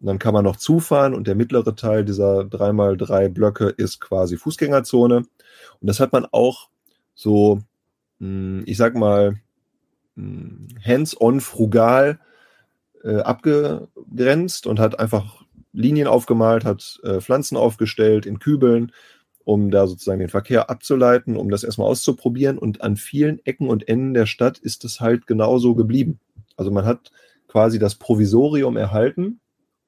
Und 0.00 0.06
dann 0.06 0.18
kann 0.18 0.32
man 0.32 0.44
noch 0.44 0.56
zufahren 0.56 1.14
und 1.14 1.26
der 1.26 1.34
mittlere 1.34 1.76
Teil 1.76 2.04
dieser 2.04 2.40
3x3 2.40 3.28
Blöcke 3.28 3.68
ist 3.68 4.00
quasi 4.00 4.38
Fußgängerzone. 4.38 5.16
Und 5.16 5.86
das 5.86 6.00
hat 6.00 6.12
man 6.12 6.26
auch 6.32 6.70
so, 7.14 7.60
hm, 8.18 8.62
ich 8.64 8.78
sag 8.78 8.94
mal, 8.94 9.36
hm, 10.16 10.68
hands-on 10.82 11.40
frugal 11.40 12.18
äh, 13.04 13.18
abgegrenzt 13.18 14.66
und 14.66 14.80
hat 14.80 14.98
einfach 14.98 15.42
Linien 15.72 16.08
aufgemalt, 16.08 16.64
hat 16.64 16.98
äh, 17.04 17.20
Pflanzen 17.20 17.58
aufgestellt 17.58 18.24
in 18.24 18.38
Kübeln, 18.38 18.92
um 19.44 19.70
da 19.70 19.86
sozusagen 19.86 20.20
den 20.20 20.28
Verkehr 20.30 20.70
abzuleiten, 20.70 21.36
um 21.36 21.50
das 21.50 21.62
erstmal 21.62 21.88
auszuprobieren. 21.88 22.56
Und 22.56 22.80
an 22.80 22.96
vielen 22.96 23.44
Ecken 23.44 23.68
und 23.68 23.86
Enden 23.86 24.14
der 24.14 24.26
Stadt 24.26 24.56
ist 24.58 24.84
es 24.86 25.00
halt 25.00 25.26
genauso 25.26 25.74
geblieben. 25.74 26.20
Also 26.56 26.70
man 26.70 26.86
hat 26.86 27.12
quasi 27.48 27.78
das 27.78 27.96
Provisorium 27.96 28.78
erhalten 28.78 29.40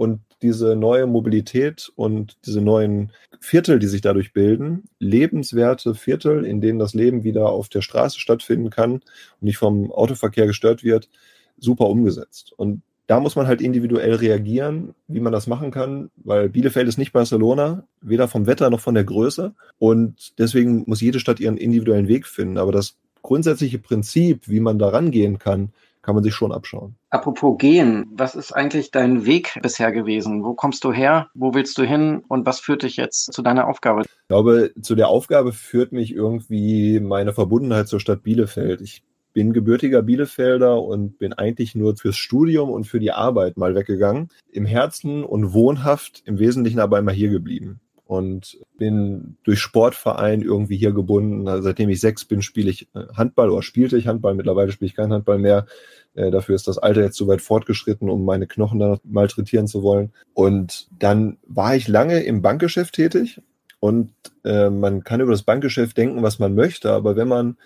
und 0.02 0.20
diese 0.42 0.74
neue 0.74 1.06
Mobilität 1.06 1.92
und 1.94 2.36
diese 2.44 2.60
neuen 2.60 3.12
Viertel, 3.40 3.78
die 3.78 3.86
sich 3.86 4.00
dadurch 4.00 4.32
bilden, 4.32 4.82
lebenswerte 4.98 5.94
Viertel, 5.94 6.44
in 6.44 6.60
denen 6.60 6.80
das 6.80 6.92
Leben 6.92 7.22
wieder 7.22 7.46
auf 7.46 7.68
der 7.68 7.82
Straße 7.82 8.18
stattfinden 8.18 8.68
kann 8.68 8.94
und 8.94 9.02
nicht 9.42 9.58
vom 9.58 9.92
Autoverkehr 9.92 10.48
gestört 10.48 10.82
wird, 10.82 11.08
super 11.56 11.86
umgesetzt. 11.86 12.52
Und 12.56 12.82
da 13.06 13.20
muss 13.20 13.36
man 13.36 13.46
halt 13.46 13.60
individuell 13.60 14.14
reagieren, 14.14 14.96
wie 15.06 15.20
man 15.20 15.32
das 15.32 15.46
machen 15.46 15.70
kann, 15.70 16.10
weil 16.16 16.48
Bielefeld 16.48 16.88
ist 16.88 16.98
nicht 16.98 17.12
Barcelona, 17.12 17.86
weder 18.00 18.26
vom 18.26 18.48
Wetter 18.48 18.70
noch 18.70 18.80
von 18.80 18.94
der 18.94 19.04
Größe. 19.04 19.54
Und 19.78 20.36
deswegen 20.38 20.82
muss 20.88 21.00
jede 21.00 21.20
Stadt 21.20 21.38
ihren 21.38 21.58
individuellen 21.58 22.08
Weg 22.08 22.26
finden. 22.26 22.58
Aber 22.58 22.72
das 22.72 22.96
grundsätzliche 23.22 23.78
Prinzip, 23.78 24.48
wie 24.48 24.60
man 24.60 24.80
da 24.80 24.88
rangehen 24.88 25.38
kann, 25.38 25.72
kann 26.02 26.14
man 26.14 26.24
sich 26.24 26.34
schon 26.34 26.52
abschauen. 26.52 26.96
Apropos 27.10 27.56
gehen, 27.58 28.06
was 28.12 28.34
ist 28.34 28.52
eigentlich 28.52 28.90
dein 28.90 29.24
Weg 29.24 29.58
bisher 29.62 29.92
gewesen? 29.92 30.44
Wo 30.44 30.54
kommst 30.54 30.84
du 30.84 30.92
her? 30.92 31.28
Wo 31.34 31.54
willst 31.54 31.78
du 31.78 31.84
hin? 31.84 32.22
Und 32.28 32.44
was 32.44 32.60
führt 32.60 32.82
dich 32.82 32.96
jetzt 32.96 33.32
zu 33.32 33.42
deiner 33.42 33.68
Aufgabe? 33.68 34.02
Ich 34.02 34.28
glaube, 34.28 34.72
zu 34.80 34.94
der 34.94 35.08
Aufgabe 35.08 35.52
führt 35.52 35.92
mich 35.92 36.14
irgendwie 36.14 37.00
meine 37.00 37.32
Verbundenheit 37.32 37.88
zur 37.88 38.00
Stadt 38.00 38.22
Bielefeld. 38.22 38.80
Ich 38.80 39.02
bin 39.32 39.52
gebürtiger 39.52 40.02
Bielefelder 40.02 40.82
und 40.82 41.18
bin 41.18 41.32
eigentlich 41.32 41.74
nur 41.74 41.96
fürs 41.96 42.16
Studium 42.16 42.70
und 42.70 42.84
für 42.84 43.00
die 43.00 43.12
Arbeit 43.12 43.56
mal 43.56 43.74
weggegangen. 43.74 44.28
Im 44.50 44.66
Herzen 44.66 45.24
und 45.24 45.54
wohnhaft, 45.54 46.22
im 46.26 46.38
Wesentlichen 46.38 46.80
aber 46.80 46.98
immer 46.98 47.12
hier 47.12 47.30
geblieben 47.30 47.80
und 48.04 48.58
bin 48.76 49.36
durch 49.44 49.60
Sportverein 49.60 50.42
irgendwie 50.42 50.76
hier 50.76 50.92
gebunden. 50.92 51.48
Also 51.48 51.62
seitdem 51.62 51.88
ich 51.88 52.00
sechs 52.00 52.24
bin, 52.24 52.42
spiele 52.42 52.70
ich 52.70 52.88
äh, 52.94 53.04
Handball 53.14 53.50
oder 53.50 53.62
spielte 53.62 53.96
ich 53.96 54.06
Handball. 54.06 54.34
Mittlerweile 54.34 54.72
spiele 54.72 54.88
ich 54.88 54.96
kein 54.96 55.12
Handball 55.12 55.38
mehr. 55.38 55.66
Äh, 56.14 56.30
dafür 56.30 56.54
ist 56.54 56.68
das 56.68 56.78
Alter 56.78 57.02
jetzt 57.02 57.16
zu 57.16 57.26
weit 57.28 57.40
fortgeschritten, 57.40 58.10
um 58.10 58.24
meine 58.24 58.46
Knochen 58.46 58.78
dann 58.78 58.98
malträtieren 59.04 59.66
zu 59.66 59.82
wollen. 59.82 60.12
Und 60.34 60.88
dann 60.98 61.38
war 61.46 61.74
ich 61.74 61.88
lange 61.88 62.22
im 62.22 62.42
Bankgeschäft 62.42 62.94
tätig. 62.94 63.40
Und 63.80 64.12
äh, 64.44 64.70
man 64.70 65.04
kann 65.04 65.20
über 65.20 65.32
das 65.32 65.42
Bankgeschäft 65.42 65.96
denken, 65.96 66.22
was 66.22 66.38
man 66.38 66.54
möchte. 66.54 66.92
Aber 66.92 67.16
wenn 67.16 67.28
man 67.28 67.56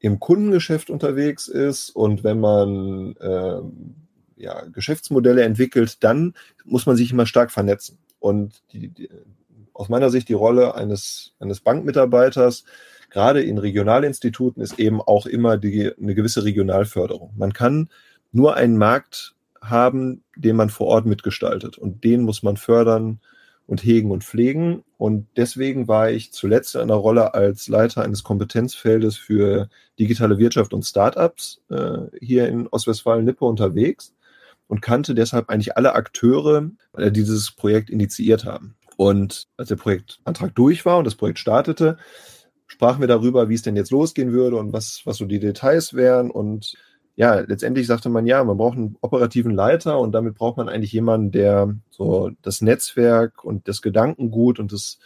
im 0.00 0.18
Kundengeschäft 0.18 0.90
unterwegs 0.90 1.48
ist 1.48 1.90
und 1.90 2.24
wenn 2.24 2.40
man 2.40 3.14
äh, 3.20 3.60
ja, 4.36 4.64
Geschäftsmodelle 4.66 5.44
entwickelt, 5.44 6.02
dann 6.02 6.34
muss 6.64 6.86
man 6.86 6.96
sich 6.96 7.12
immer 7.12 7.26
stark 7.26 7.52
vernetzen. 7.52 7.98
Und 8.18 8.62
die, 8.72 8.88
die, 8.88 9.08
aus 9.74 9.88
meiner 9.88 10.10
Sicht 10.10 10.28
die 10.28 10.34
Rolle 10.34 10.74
eines, 10.74 11.34
eines 11.40 11.60
Bankmitarbeiters, 11.60 12.64
gerade 13.10 13.42
in 13.42 13.58
Regionalinstituten, 13.58 14.62
ist 14.62 14.78
eben 14.78 15.00
auch 15.00 15.26
immer 15.26 15.58
die, 15.58 15.92
eine 16.00 16.14
gewisse 16.14 16.44
Regionalförderung. 16.44 17.32
Man 17.36 17.52
kann 17.52 17.88
nur 18.32 18.54
einen 18.56 18.78
Markt 18.78 19.34
haben, 19.62 20.24
den 20.36 20.56
man 20.56 20.70
vor 20.70 20.88
Ort 20.88 21.06
mitgestaltet. 21.06 21.78
Und 21.78 22.04
den 22.04 22.22
muss 22.22 22.42
man 22.42 22.56
fördern 22.56 23.20
und 23.66 23.84
hegen 23.84 24.10
und 24.10 24.24
pflegen. 24.24 24.82
Und 24.98 25.28
deswegen 25.36 25.88
war 25.88 26.10
ich 26.10 26.32
zuletzt 26.32 26.74
in 26.74 26.80
einer 26.80 26.94
Rolle 26.94 27.34
als 27.34 27.68
Leiter 27.68 28.02
eines 28.02 28.24
Kompetenzfeldes 28.24 29.16
für 29.16 29.68
digitale 29.98 30.38
Wirtschaft 30.38 30.74
und 30.74 30.82
Startups 30.82 31.62
äh, 31.70 31.98
hier 32.20 32.48
in 32.48 32.66
Ostwestfalen-Lippe 32.66 33.44
unterwegs 33.44 34.14
und 34.66 34.82
kannte 34.82 35.14
deshalb 35.14 35.48
eigentlich 35.48 35.76
alle 35.76 35.94
Akteure, 35.94 36.70
die 36.98 37.12
dieses 37.12 37.50
Projekt 37.52 37.90
initiiert 37.90 38.44
haben. 38.44 38.74
Und 39.02 39.48
als 39.56 39.68
der 39.68 39.74
Projektantrag 39.74 40.54
durch 40.54 40.86
war 40.86 40.98
und 40.98 41.04
das 41.04 41.16
Projekt 41.16 41.40
startete, 41.40 41.96
sprachen 42.68 43.00
wir 43.00 43.08
darüber, 43.08 43.48
wie 43.48 43.54
es 43.54 43.62
denn 43.62 43.74
jetzt 43.74 43.90
losgehen 43.90 44.30
würde 44.30 44.58
und 44.58 44.72
was, 44.72 45.02
was 45.04 45.16
so 45.16 45.24
die 45.24 45.40
Details 45.40 45.94
wären. 45.94 46.30
Und 46.30 46.76
ja, 47.16 47.40
letztendlich 47.40 47.88
sagte 47.88 48.10
man, 48.10 48.26
ja, 48.26 48.44
man 48.44 48.56
braucht 48.56 48.76
einen 48.78 48.96
operativen 49.00 49.56
Leiter 49.56 49.98
und 49.98 50.12
damit 50.12 50.36
braucht 50.36 50.56
man 50.56 50.68
eigentlich 50.68 50.92
jemanden, 50.92 51.32
der 51.32 51.74
so 51.90 52.30
das 52.42 52.60
Netzwerk 52.60 53.42
und 53.42 53.66
das 53.66 53.82
Gedankengut 53.82 54.60
und 54.60 54.72
das 54.72 55.00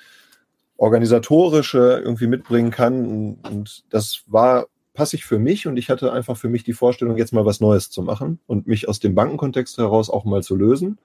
Organisatorische 0.77 2.03
irgendwie 2.05 2.27
mitbringen 2.27 2.71
kann. 2.71 3.37
Und 3.51 3.85
das 3.89 4.25
war 4.27 4.67
passig 4.93 5.25
für 5.25 5.39
mich 5.39 5.67
und 5.67 5.79
ich 5.79 5.89
hatte 5.89 6.13
einfach 6.13 6.37
für 6.37 6.51
mich 6.51 6.65
die 6.65 6.75
Vorstellung, 6.75 7.17
jetzt 7.17 7.33
mal 7.33 7.47
was 7.47 7.61
Neues 7.61 7.89
zu 7.89 8.03
machen 8.03 8.41
und 8.47 8.67
mich 8.67 8.91
aus 8.91 9.01
dem 9.01 9.15
Bankenkontext 9.15 9.79
heraus 9.79 10.11
auch 10.11 10.27
mal 10.27 10.43
zu 10.43 10.55
lösen 10.55 10.99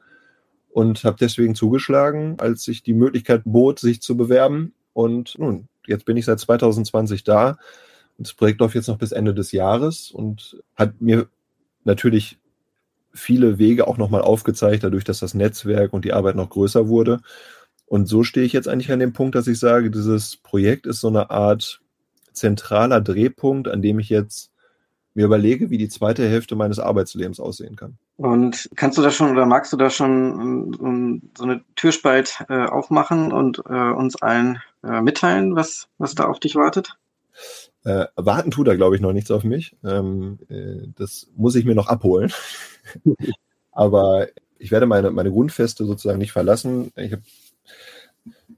und 0.73 1.03
habe 1.03 1.17
deswegen 1.19 1.55
zugeschlagen, 1.55 2.35
als 2.39 2.63
sich 2.63 2.83
die 2.83 2.93
Möglichkeit 2.93 3.41
bot, 3.45 3.79
sich 3.79 4.01
zu 4.01 4.15
bewerben. 4.15 4.73
Und 4.93 5.37
nun, 5.37 5.67
jetzt 5.87 6.05
bin 6.05 6.17
ich 6.17 6.25
seit 6.25 6.39
2020 6.39 7.23
da. 7.23 7.57
Das 8.17 8.33
Projekt 8.33 8.59
läuft 8.59 8.75
jetzt 8.75 8.87
noch 8.87 8.97
bis 8.97 9.11
Ende 9.11 9.33
des 9.33 9.51
Jahres 9.51 10.11
und 10.11 10.61
hat 10.75 11.01
mir 11.01 11.27
natürlich 11.83 12.37
viele 13.13 13.57
Wege 13.57 13.87
auch 13.87 13.97
nochmal 13.97 14.21
aufgezeigt, 14.21 14.83
dadurch, 14.83 15.03
dass 15.03 15.19
das 15.19 15.33
Netzwerk 15.33 15.93
und 15.93 16.05
die 16.05 16.13
Arbeit 16.13 16.35
noch 16.35 16.49
größer 16.49 16.87
wurde. 16.87 17.21
Und 17.85 18.07
so 18.07 18.23
stehe 18.23 18.45
ich 18.45 18.53
jetzt 18.53 18.69
eigentlich 18.69 18.91
an 18.91 18.99
dem 18.99 19.11
Punkt, 19.11 19.35
dass 19.35 19.47
ich 19.47 19.59
sage, 19.59 19.91
dieses 19.91 20.37
Projekt 20.37 20.85
ist 20.87 21.01
so 21.01 21.09
eine 21.09 21.29
Art 21.29 21.81
zentraler 22.31 23.01
Drehpunkt, 23.01 23.67
an 23.67 23.81
dem 23.81 23.99
ich 23.99 24.07
jetzt 24.07 24.51
mir 25.13 25.25
überlege, 25.25 25.69
wie 25.69 25.77
die 25.77 25.89
zweite 25.89 26.27
Hälfte 26.27 26.55
meines 26.55 26.79
Arbeitslebens 26.79 27.41
aussehen 27.41 27.75
kann. 27.75 27.97
Und 28.21 28.69
kannst 28.75 28.99
du 28.99 29.01
da 29.01 29.09
schon 29.09 29.31
oder 29.31 29.47
magst 29.47 29.73
du 29.73 29.77
da 29.77 29.89
schon 29.89 30.75
um, 30.75 31.31
so 31.35 31.43
eine 31.43 31.63
Türspalt 31.75 32.45
äh, 32.49 32.65
aufmachen 32.65 33.31
und 33.31 33.63
äh, 33.67 33.91
uns 33.93 34.21
allen 34.21 34.61
äh, 34.83 35.01
mitteilen, 35.01 35.55
was, 35.55 35.87
was 35.97 36.13
da 36.13 36.25
auf 36.25 36.39
dich 36.39 36.53
wartet? 36.53 36.99
Äh, 37.83 38.05
warten 38.15 38.51
tut 38.51 38.67
er, 38.67 38.77
glaube 38.77 38.95
ich, 38.95 39.01
noch 39.01 39.11
nichts 39.11 39.31
auf 39.31 39.43
mich. 39.43 39.75
Ähm, 39.83 40.37
äh, 40.49 40.89
das 40.95 41.31
muss 41.35 41.55
ich 41.55 41.65
mir 41.65 41.73
noch 41.73 41.87
abholen. 41.87 42.31
Aber 43.71 44.27
ich 44.59 44.69
werde 44.69 44.85
meine, 44.85 45.09
meine 45.09 45.31
Grundfeste 45.31 45.85
sozusagen 45.85 46.19
nicht 46.19 46.31
verlassen. 46.31 46.91
Ich 46.97 47.13
habe 47.13 47.23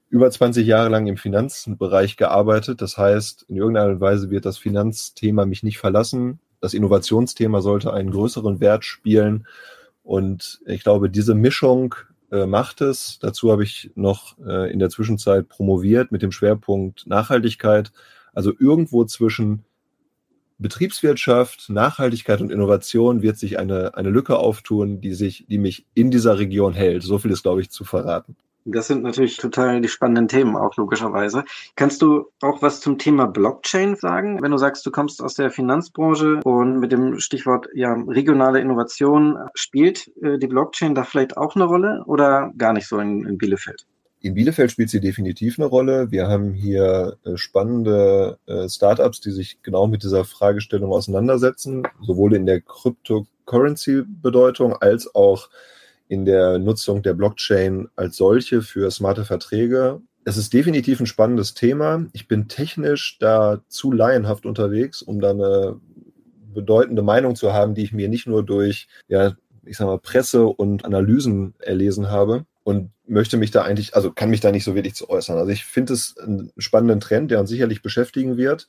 über 0.10 0.30
20 0.30 0.68
Jahre 0.68 0.90
lang 0.90 1.08
im 1.08 1.16
Finanzbereich 1.16 2.18
gearbeitet. 2.18 2.82
Das 2.82 2.98
heißt, 2.98 3.44
in 3.48 3.56
irgendeiner 3.56 4.02
Weise 4.02 4.30
wird 4.30 4.44
das 4.44 4.58
Finanzthema 4.58 5.46
mich 5.46 5.64
nicht 5.64 5.78
verlassen 5.78 6.42
das 6.64 6.74
Innovationsthema 6.74 7.60
sollte 7.60 7.92
einen 7.92 8.10
größeren 8.10 8.62
Wert 8.62 8.86
spielen. 8.86 9.46
Und 10.02 10.62
ich 10.66 10.82
glaube, 10.82 11.10
diese 11.10 11.36
Mischung 11.36 11.94
äh, 12.32 12.46
macht 12.46 12.80
es. 12.80 13.20
Dazu 13.20 13.52
habe 13.52 13.66
ich 13.66 13.92
noch 13.96 14.38
äh, 14.40 14.72
in 14.72 14.80
der 14.80 14.90
Zwischenzeit 14.90 15.50
promoviert 15.50 16.14
mit 16.14 16.22
dem 16.22 16.32
Schwerpunkt 16.32 17.06
Nachhaltigkeit. 17.06 17.92
Also 18.34 18.54
irgendwo 18.58 19.04
zwischen 19.04 19.66
Betriebswirtschaft, 20.58 21.70
Nachhaltigkeit 21.70 22.40
und 22.40 22.50
Innovation 22.50 23.22
wird 23.22 23.38
sich 23.38 23.60
eine, 23.60 23.98
eine 23.98 24.10
Lücke 24.10 24.38
auftun, 24.38 25.02
die 25.02 25.16
sich, 25.16 25.46
die 25.50 25.58
mich 25.58 25.86
in 25.94 26.12
dieser 26.12 26.40
Region 26.40 26.74
hält. 26.74 27.04
So 27.04 27.18
viel 27.18 27.32
ist, 27.32 27.44
glaube 27.44 27.60
ich, 27.60 27.72
zu 27.72 27.84
verraten. 27.84 28.38
Das 28.66 28.88
sind 28.88 29.04
natürlich 29.04 29.38
total 29.38 29.82
die 29.82 29.90
spannenden 29.90 30.28
Themen, 30.28 30.56
auch 30.56 30.76
logischerweise. 30.78 31.44
Kannst 31.76 32.02
du 32.02 32.32
auch 32.42 32.62
was 32.62 32.80
zum 32.80 32.98
Thema 32.98 33.28
Blockchain 33.28 33.96
sagen? 33.96 34.42
Wenn 34.42 34.52
du 34.52 34.58
sagst, 34.58 34.86
du 34.86 34.92
kommst 34.92 35.22
aus 35.22 35.34
der 35.36 35.52
Finanzbranche 35.52 36.40
und 36.44 36.80
mit 36.80 36.94
dem 36.94 37.20
Stichwort 37.20 37.68
ja, 37.74 37.94
regionale 37.94 38.62
Innovation, 38.62 39.38
spielt 39.54 40.10
äh, 40.22 40.38
die 40.38 40.48
Blockchain 40.48 40.96
da 40.96 41.04
vielleicht 41.04 41.36
auch 41.36 41.56
eine 41.56 41.66
Rolle 41.66 42.04
oder 42.06 42.54
gar 42.58 42.72
nicht 42.74 42.88
so 42.88 43.00
in, 43.00 43.26
in 43.26 43.38
Bielefeld? 43.38 43.86
In 44.22 44.36
Bielefeld 44.36 44.72
spielt 44.72 44.90
sie 44.90 45.02
definitiv 45.02 45.60
eine 45.60 45.68
Rolle. 45.68 46.10
Wir 46.10 46.30
haben 46.30 46.54
hier 46.54 47.18
äh, 47.26 47.36
spannende 47.36 48.38
äh, 48.46 48.70
Startups, 48.70 49.20
die 49.20 49.32
sich 49.32 49.62
genau 49.62 49.88
mit 49.88 50.04
dieser 50.04 50.24
Fragestellung 50.24 50.94
auseinandersetzen, 50.94 51.84
sowohl 52.02 52.34
in 52.34 52.46
der 52.46 52.62
Cryptocurrency-Bedeutung 52.62 54.78
als 54.78 55.14
auch 55.14 55.50
in 56.14 56.26
der 56.26 56.60
Nutzung 56.60 57.02
der 57.02 57.14
Blockchain 57.14 57.90
als 57.96 58.16
solche 58.18 58.62
für 58.62 58.92
smarte 58.92 59.26
Verträge. 59.26 60.02
Es 60.26 60.38
ist 60.38 60.54
definitiv 60.54 61.00
ein 61.00 61.06
spannendes 61.06 61.54
Thema. 61.54 62.06
Ich 62.14 62.28
bin 62.28 62.48
technisch 62.48 63.18
da 63.20 63.62
zu 63.68 63.92
laienhaft 63.92 64.46
unterwegs, 64.46 65.02
um 65.02 65.20
da 65.20 65.32
eine 65.32 65.82
bedeutende 66.54 67.02
Meinung 67.02 67.36
zu 67.36 67.52
haben, 67.52 67.74
die 67.74 67.84
ich 67.84 67.94
mir 67.94 68.08
nicht 68.08 68.28
nur 68.28 68.44
durch, 68.44 68.88
ja, 69.08 69.34
ich 69.66 69.78
sag 69.78 69.88
mal, 69.88 69.98
Presse 69.98 70.46
und 70.46 70.86
Analysen 70.86 71.56
erlesen 71.60 72.12
habe 72.12 72.46
und 72.64 72.92
möchte 73.08 73.38
mich 73.38 73.52
da 73.52 73.64
eigentlich, 73.64 73.96
also 73.96 74.12
kann 74.12 74.30
mich 74.30 74.40
da 74.40 74.52
nicht 74.52 74.64
so 74.64 74.76
wirklich 74.76 74.94
zu 74.94 75.10
äußern. 75.10 75.38
Also 75.38 75.52
ich 75.52 75.66
finde 75.66 75.94
es 75.94 76.16
einen 76.18 76.52
spannenden 76.58 77.00
Trend, 77.00 77.32
der 77.32 77.40
uns 77.40 77.50
sicherlich 77.50 77.82
beschäftigen 77.82 78.38
wird, 78.38 78.68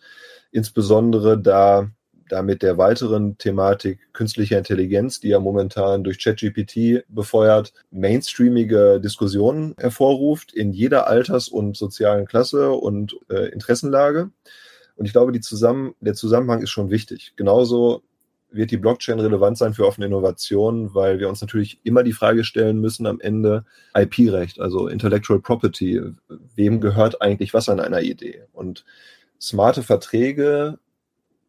insbesondere 0.50 1.38
da 1.38 1.90
da 2.28 2.42
mit 2.42 2.62
der 2.62 2.78
weiteren 2.78 3.38
Thematik 3.38 4.12
künstlicher 4.12 4.58
Intelligenz, 4.58 5.20
die 5.20 5.28
ja 5.28 5.40
momentan 5.40 6.04
durch 6.04 6.18
ChatGPT 6.18 7.04
befeuert, 7.08 7.72
mainstreamige 7.90 9.00
Diskussionen 9.00 9.74
hervorruft 9.78 10.52
in 10.52 10.72
jeder 10.72 11.06
Alters- 11.06 11.48
und 11.48 11.76
sozialen 11.76 12.26
Klasse 12.26 12.72
und 12.72 13.16
äh, 13.30 13.48
Interessenlage. 13.50 14.30
Und 14.96 15.06
ich 15.06 15.12
glaube, 15.12 15.32
die 15.32 15.40
zusammen, 15.40 15.94
der 16.00 16.14
Zusammenhang 16.14 16.62
ist 16.62 16.70
schon 16.70 16.90
wichtig. 16.90 17.32
Genauso 17.36 18.02
wird 18.54 18.70
die 18.70 18.76
Blockchain 18.76 19.18
relevant 19.18 19.58
sein 19.58 19.74
für 19.74 19.86
offene 19.86 20.06
Innovationen, 20.06 20.94
weil 20.94 21.18
wir 21.18 21.28
uns 21.28 21.40
natürlich 21.40 21.80
immer 21.82 22.04
die 22.04 22.12
Frage 22.12 22.44
stellen 22.44 22.80
müssen 22.80 23.06
am 23.06 23.20
Ende 23.20 23.64
IP-Recht, 23.96 24.60
also 24.60 24.86
Intellectual 24.86 25.40
Property. 25.40 26.00
Wem 26.54 26.80
gehört 26.80 27.20
eigentlich 27.20 27.52
was 27.52 27.68
an 27.68 27.80
einer 27.80 28.02
Idee? 28.02 28.44
Und 28.52 28.84
smarte 29.40 29.82
Verträge 29.82 30.78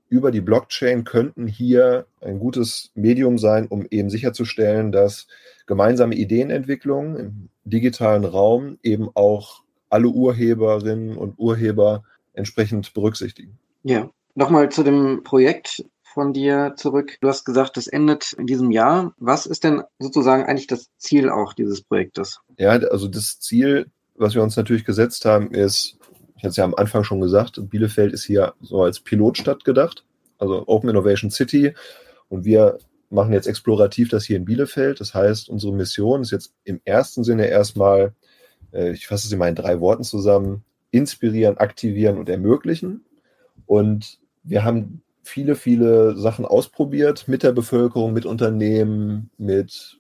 über 0.10 0.32
die 0.32 0.42
Blockchain 0.42 1.04
könnten 1.04 1.48
hier 1.48 2.06
ein 2.22 2.40
gutes 2.40 2.92
Medium 2.96 3.38
sein, 3.38 3.68
um 3.68 3.86
eben 3.90 4.10
sicherzustellen, 4.10 4.92
dass 4.92 5.28
gemeinsame 5.66 6.16
Ideenentwicklung 6.16 7.18
im 7.18 7.50
digitalen 7.64 8.26
Raum 8.26 8.78
eben 8.84 9.10
auch 9.14 9.64
alle 9.90 10.08
Urheberinnen 10.08 11.18
und 11.18 11.40
Urheber 11.40 12.04
entsprechend 12.34 12.94
berücksichtigen. 12.94 13.58
Ja, 13.84 14.10
nochmal 14.36 14.70
zu 14.70 14.84
dem 14.84 15.24
Projekt 15.24 15.86
von 16.04 16.34
dir 16.34 16.74
zurück. 16.78 17.18
Du 17.22 17.28
hast 17.28 17.46
gesagt, 17.46 17.78
das 17.78 17.88
endet 17.88 18.34
in 18.34 18.48
diesem 18.48 18.72
Jahr. 18.72 19.14
Was 19.18 19.46
ist 19.46 19.64
denn 19.64 19.84
sozusagen 20.00 20.44
eigentlich 20.44 20.68
das 20.68 20.90
Ziel 20.98 21.30
auch 21.30 21.54
dieses 21.54 21.82
Projektes? 21.82 22.40
Ja, 22.58 22.72
also 22.72 23.08
das 23.08 23.40
Ziel, 23.40 23.88
was 24.16 24.34
wir 24.34 24.42
uns 24.42 24.56
natürlich 24.56 24.86
gesetzt 24.86 25.26
haben, 25.26 25.52
ist, 25.52 25.98
ich 26.36 26.44
hatte 26.44 26.50
es 26.50 26.56
ja 26.58 26.66
am 26.66 26.76
Anfang 26.76 27.04
schon 27.04 27.22
gesagt, 27.22 27.60
Bielefeld 27.70 28.14
ist 28.14 28.26
hier 28.26 28.54
so 28.62 28.84
als 28.84 29.00
Pilotstadt 29.00 29.64
gedacht, 29.64 30.06
also 30.38 30.68
Open 30.68 30.90
Innovation 30.90 31.32
City. 31.32 31.74
Und 32.28 32.44
wir 32.44 32.78
machen 33.10 33.34
jetzt 33.34 33.48
explorativ 33.48 34.10
das 34.10 34.26
hier 34.26 34.38
in 34.38 34.46
Bielefeld. 34.46 35.00
Das 35.00 35.14
heißt, 35.14 35.50
unsere 35.50 35.74
Mission 35.74 36.22
ist 36.22 36.32
jetzt 36.32 36.54
im 36.64 36.82
ersten 36.84 37.24
Sinne 37.24 37.48
erstmal, 37.48 38.14
äh, 38.74 38.92
ich 38.92 39.08
fasse 39.08 39.28
es 39.28 39.34
in 39.34 39.40
meinen 39.40 39.56
drei 39.56 39.80
Worten 39.80 40.04
zusammen, 40.04 40.64
inspirieren, 40.92 41.58
aktivieren 41.58 42.18
und 42.18 42.30
ermöglichen. 42.30 43.06
Und 43.66 44.20
wir 44.44 44.64
haben 44.64 45.02
viele, 45.24 45.56
viele 45.56 46.18
Sachen 46.18 46.46
ausprobiert 46.46 47.28
mit 47.28 47.44
der 47.44 47.52
Bevölkerung, 47.52 48.14
mit 48.14 48.26
Unternehmen, 48.26 49.30
mit 49.38 50.00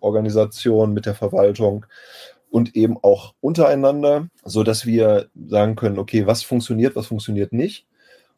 Organisationen, 0.00 0.92
mit 0.92 1.06
der 1.06 1.14
Verwaltung 1.14 1.86
und 2.50 2.76
eben 2.76 2.96
auch 3.02 3.34
untereinander, 3.40 4.28
so 4.44 4.62
dass 4.62 4.86
wir 4.86 5.28
sagen 5.48 5.76
können, 5.76 5.98
okay, 5.98 6.26
was 6.26 6.42
funktioniert, 6.42 6.96
was 6.96 7.06
funktioniert 7.06 7.52
nicht. 7.52 7.86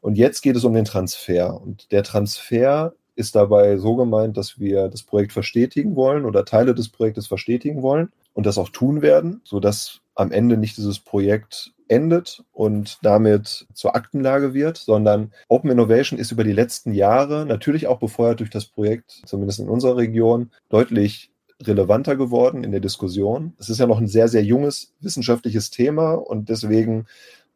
Und 0.01 0.17
jetzt 0.17 0.43
geht 0.43 0.57
es 0.57 0.65
um 0.65 0.75
den 0.75 0.85
Transfer. 0.85 1.61
Und 1.61 1.91
der 1.93 2.03
Transfer 2.03 2.95
ist 3.17 3.35
dabei 3.35 3.79
so 3.79 3.97
gemeint, 3.97 4.37
dass 4.37 4.61
wir 4.61 4.89
das 4.89 5.03
Projekt 5.03 5.33
verstetigen 5.33 5.97
wollen 5.97 6.25
oder 6.25 6.45
Teile 6.45 6.75
des 6.75 6.89
Projektes 6.89 7.27
verstetigen 7.27 7.83
wollen 7.83 8.13
und 8.33 8.47
das 8.47 8.59
auch 8.59 8.69
tun 8.69 9.03
werden, 9.03 9.41
sodass 9.45 10.01
am 10.15 10.31
Ende 10.31 10.57
nicht 10.57 10.77
dieses 10.77 11.01
Projekt 11.01 11.73
endet 11.89 12.45
und 12.53 12.99
damit 13.03 13.67
zur 13.73 13.97
Aktenlage 13.97 14.55
wird, 14.55 14.77
sondern 14.77 15.33
Open 15.49 15.71
Innovation 15.71 16.19
ist 16.19 16.33
über 16.33 16.45
die 16.45 16.53
letzten 16.53 16.93
Jahre 16.93 17.47
natürlich 17.47 17.87
auch 17.87 17.99
befeuert 17.99 18.41
durch 18.41 18.51
das 18.51 18.67
Projekt, 18.67 19.23
zumindest 19.27 19.59
in 19.59 19.69
unserer 19.69 19.97
Region, 19.97 20.51
deutlich 20.69 21.31
relevanter 21.63 22.17
geworden 22.17 22.65
in 22.65 22.71
der 22.71 22.81
Diskussion. 22.81 23.55
Es 23.59 23.69
ist 23.69 23.79
ja 23.79 23.87
noch 23.87 23.99
ein 23.99 24.07
sehr, 24.07 24.29
sehr 24.29 24.45
junges 24.45 24.95
wissenschaftliches 25.01 25.71
Thema 25.71 26.15
und 26.15 26.49
deswegen 26.49 27.07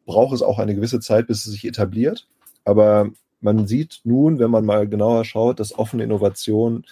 braucht 0.05 0.33
es 0.33 0.41
auch 0.41 0.59
eine 0.59 0.75
gewisse 0.75 0.99
Zeit, 0.99 1.27
bis 1.27 1.45
es 1.45 1.53
sich 1.53 1.65
etabliert. 1.65 2.27
Aber 2.65 3.09
man 3.39 3.67
sieht 3.67 4.01
nun, 4.03 4.39
wenn 4.39 4.51
man 4.51 4.65
mal 4.65 4.87
genauer 4.87 5.25
schaut, 5.25 5.59
dass 5.59 5.77
offene 5.77 6.03
Innovation 6.03 6.85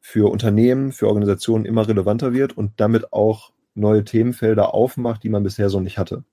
für 0.00 0.30
Unternehmen, 0.30 0.92
für 0.92 1.08
Organisationen 1.08 1.66
immer 1.66 1.86
relevanter 1.86 2.32
wird 2.32 2.56
und 2.56 2.72
damit 2.78 3.12
auch 3.12 3.52
neue 3.74 4.04
Themenfelder 4.04 4.74
aufmacht, 4.74 5.22
die 5.22 5.28
man 5.28 5.42
bisher 5.42 5.68
so 5.68 5.80
nicht 5.80 5.98
hatte. 5.98 6.24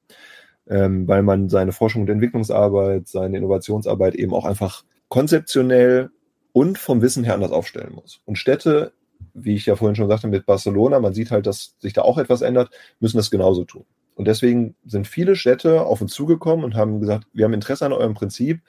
Ähm, 0.69 1.07
weil 1.07 1.23
man 1.23 1.47
seine 1.47 1.71
Forschung 1.71 2.01
und 2.01 2.09
Entwicklungsarbeit, 2.09 3.07
seine 3.07 3.37
Innovationsarbeit 3.37 4.15
eben 4.15 4.33
auch 4.33 4.45
einfach 4.45 4.83
konzeptionell 5.07 6.09
und 6.51 6.77
vom 6.77 7.01
Wissen 7.01 7.23
her 7.23 7.35
anders 7.35 7.51
aufstellen 7.51 7.93
muss. 7.93 8.21
Und 8.25 8.37
Städte, 8.37 8.91
wie 9.37 9.55
ich 9.55 9.65
ja 9.65 9.75
vorhin 9.75 9.95
schon 9.95 10.09
sagte 10.09 10.27
mit 10.27 10.45
Barcelona, 10.45 10.99
man 10.99 11.13
sieht 11.13 11.31
halt, 11.31 11.45
dass 11.45 11.75
sich 11.79 11.93
da 11.93 12.01
auch 12.01 12.17
etwas 12.17 12.41
ändert, 12.41 12.71
müssen 12.99 13.17
das 13.17 13.31
genauso 13.31 13.63
tun. 13.65 13.85
Und 14.15 14.27
deswegen 14.27 14.75
sind 14.83 15.07
viele 15.07 15.35
Städte 15.35 15.83
auf 15.83 16.01
uns 16.01 16.13
zugekommen 16.13 16.65
und 16.65 16.75
haben 16.75 16.99
gesagt, 16.99 17.27
wir 17.33 17.45
haben 17.45 17.53
Interesse 17.53 17.85
an 17.85 17.93
eurem 17.93 18.15
Prinzip. 18.15 18.61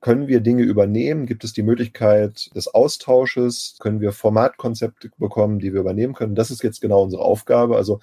Können 0.00 0.28
wir 0.28 0.40
Dinge 0.40 0.62
übernehmen? 0.62 1.26
Gibt 1.26 1.44
es 1.44 1.52
die 1.52 1.62
Möglichkeit 1.62 2.54
des 2.54 2.68
Austausches? 2.68 3.76
Können 3.80 4.00
wir 4.00 4.12
Formatkonzepte 4.12 5.10
bekommen, 5.18 5.58
die 5.58 5.74
wir 5.74 5.80
übernehmen 5.80 6.14
können? 6.14 6.34
Das 6.34 6.50
ist 6.50 6.62
jetzt 6.62 6.80
genau 6.80 7.02
unsere 7.02 7.22
Aufgabe. 7.22 7.76
Also 7.76 8.00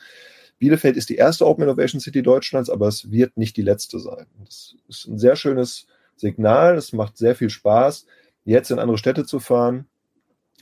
Bielefeld 0.59 0.95
ist 0.95 1.09
die 1.09 1.15
erste 1.15 1.47
Open 1.47 1.63
Innovation 1.63 1.99
City 1.99 2.21
Deutschlands, 2.21 2.69
aber 2.69 2.87
es 2.87 3.09
wird 3.09 3.35
nicht 3.35 3.57
die 3.57 3.63
letzte 3.63 3.99
sein. 3.99 4.27
Das 4.45 4.75
ist 4.87 5.07
ein 5.07 5.17
sehr 5.17 5.35
schönes 5.35 5.87
Signal. 6.15 6.77
Es 6.77 6.93
macht 6.93 7.17
sehr 7.17 7.33
viel 7.35 7.49
Spaß, 7.49 8.05
jetzt 8.45 8.69
in 8.69 8.77
andere 8.77 8.99
Städte 8.99 9.25
zu 9.25 9.39
fahren, 9.39 9.87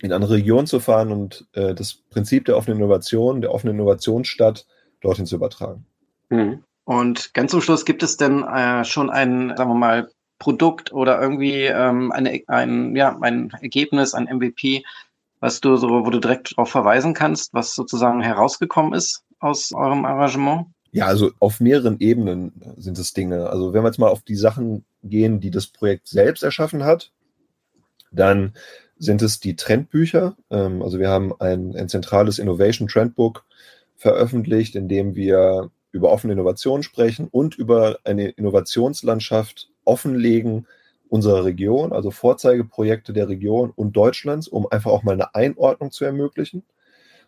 in 0.02 0.14
andere 0.14 0.36
Regionen 0.36 0.68
zu 0.68 0.80
fahren 0.80 1.12
und 1.12 1.48
äh, 1.54 1.74
das 1.74 1.96
Prinzip 2.10 2.46
der 2.46 2.58
offenen 2.58 2.78
Innovation, 2.78 3.42
der 3.42 3.54
offenen 3.54 3.76
Innovationsstadt 3.76 4.66
dorthin 5.02 5.26
zu 5.26 5.36
übertragen. 5.36 5.86
Mhm. 6.30 6.64
Und 6.86 7.34
ganz 7.34 7.52
zum 7.52 7.62
Schluss 7.62 7.86
gibt 7.86 8.02
es 8.02 8.18
denn 8.18 8.44
äh, 8.44 8.84
schon 8.84 9.10
ein, 9.10 9.54
sagen 9.56 9.70
wir 9.70 9.76
mal, 9.76 10.10
Produkt 10.40 10.94
oder 10.94 11.22
irgendwie 11.22 11.66
ähm, 11.66 12.12
eine, 12.12 12.42
ein, 12.48 12.96
ja, 12.96 13.18
ein 13.22 13.52
Ergebnis, 13.62 14.14
ein 14.14 14.26
MVP, 14.26 14.84
was 15.42 15.62
du 15.62 15.76
so, 15.76 15.90
wo 15.90 16.10
du 16.10 16.20
direkt 16.20 16.54
darauf 16.54 16.70
verweisen 16.70 17.14
kannst, 17.14 17.54
was 17.54 17.76
sozusagen 17.76 18.22
herausgekommen 18.22 18.94
ist 18.94 19.24
aus 19.40 19.72
eurem 19.74 20.06
Arrangement? 20.06 20.68
Ja, 20.92 21.06
also 21.06 21.32
auf 21.40 21.60
mehreren 21.60 22.00
Ebenen 22.00 22.54
sind 22.78 22.98
es 22.98 23.14
Dinge. 23.14 23.50
Also 23.50 23.74
wenn 23.74 23.84
wir 23.84 23.90
jetzt 23.90 24.00
mal 24.00 24.10
auf 24.10 24.24
die 24.24 24.36
Sachen 24.36 24.86
gehen, 25.04 25.40
die 25.40 25.52
das 25.52 25.68
Projekt 25.68 26.08
selbst 26.08 26.44
erschaffen 26.44 26.84
hat, 26.84 27.12
dann 28.12 28.54
sind 29.00 29.22
es 29.22 29.40
die 29.40 29.56
Trendbücher. 29.56 30.36
Ähm, 30.52 30.84
also 30.84 31.00
wir 31.00 31.10
haben 31.10 31.34
ein, 31.40 31.76
ein 31.76 31.90
zentrales 31.90 32.38
Innovation 32.38 32.88
Trendbook 32.88 33.46
veröffentlicht, 33.96 34.76
in 34.76 34.88
dem 34.88 35.16
wir 35.16 35.72
über 35.92 36.12
offene 36.12 36.34
Innovation 36.34 36.84
sprechen 36.84 37.28
und 37.30 37.56
über 37.56 38.00
eine 38.04 38.30
Innovationslandschaft 38.30 39.70
offenlegen 39.86 40.68
unserer 41.08 41.44
Region, 41.44 41.92
also 41.92 42.12
Vorzeigeprojekte 42.12 43.14
der 43.14 43.28
Region 43.28 43.72
und 43.76 43.94
Deutschlands, 43.98 44.48
um 44.48 44.68
einfach 44.70 44.92
auch 44.92 45.02
mal 45.02 45.14
eine 45.14 45.34
Einordnung 45.34 45.92
zu 45.92 46.06
ermöglichen 46.06 46.64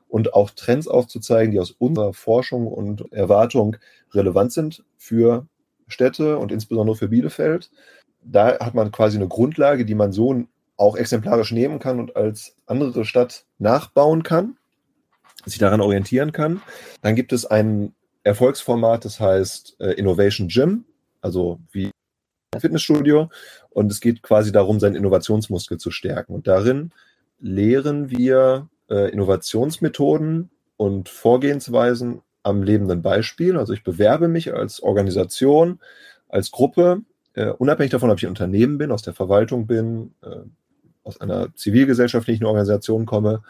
und 0.07 0.35
auch 0.35 0.51
Trends 0.51 0.87
aufzuzeigen, 0.87 1.51
die 1.51 1.59
aus 1.59 1.71
unserer 1.71 2.13
Forschung 2.13 2.67
und 2.67 3.11
Erwartung 3.11 3.77
relevant 4.13 4.51
sind 4.51 4.83
für 4.97 5.47
Städte 5.87 6.37
und 6.37 6.51
insbesondere 6.51 6.95
für 6.95 7.07
Bielefeld. 7.07 7.71
Da 8.23 8.59
hat 8.59 8.75
man 8.75 8.91
quasi 8.91 9.17
eine 9.17 9.27
Grundlage, 9.27 9.83
die 9.83 9.95
man 9.95 10.11
so 10.11 10.43
auch 10.81 10.95
exemplarisch 10.95 11.51
nehmen 11.51 11.77
kann 11.79 11.99
und 11.99 12.15
als 12.15 12.55
andere 12.65 13.05
Stadt 13.05 13.45
nachbauen 13.59 14.23
kann, 14.23 14.57
sich 15.45 15.59
daran 15.59 15.79
orientieren 15.79 16.31
kann. 16.31 16.61
Dann 17.01 17.15
gibt 17.15 17.33
es 17.33 17.45
ein 17.45 17.93
Erfolgsformat, 18.23 19.05
das 19.05 19.19
heißt 19.19 19.77
äh, 19.79 19.91
Innovation 19.93 20.47
Gym, 20.47 20.85
also 21.21 21.59
wie 21.71 21.91
Fitnessstudio. 22.59 23.29
Und 23.69 23.91
es 23.91 24.01
geht 24.01 24.23
quasi 24.23 24.51
darum, 24.51 24.79
seinen 24.79 24.95
Innovationsmuskel 24.95 25.77
zu 25.77 25.91
stärken. 25.91 26.33
Und 26.33 26.47
darin 26.47 26.91
lehren 27.39 28.09
wir 28.09 28.67
äh, 28.89 29.11
Innovationsmethoden 29.11 30.49
und 30.77 31.09
Vorgehensweisen 31.09 32.21
am 32.41 32.63
lebenden 32.63 33.03
Beispiel. 33.03 33.55
Also 33.55 33.73
ich 33.73 33.83
bewerbe 33.83 34.27
mich 34.27 34.51
als 34.51 34.81
Organisation, 34.81 35.79
als 36.27 36.49
Gruppe, 36.49 37.01
äh, 37.33 37.49
unabhängig 37.49 37.91
davon, 37.91 38.09
ob 38.09 38.17
ich 38.17 38.25
ein 38.25 38.29
Unternehmen 38.29 38.79
bin, 38.79 38.91
aus 38.91 39.03
der 39.03 39.13
Verwaltung 39.13 39.67
bin, 39.67 40.15
aus 41.03 41.19
einer 41.21 41.53
zivilgesellschaftlichen 41.55 42.45
Organisation 42.45 43.05
komme, 43.05 43.41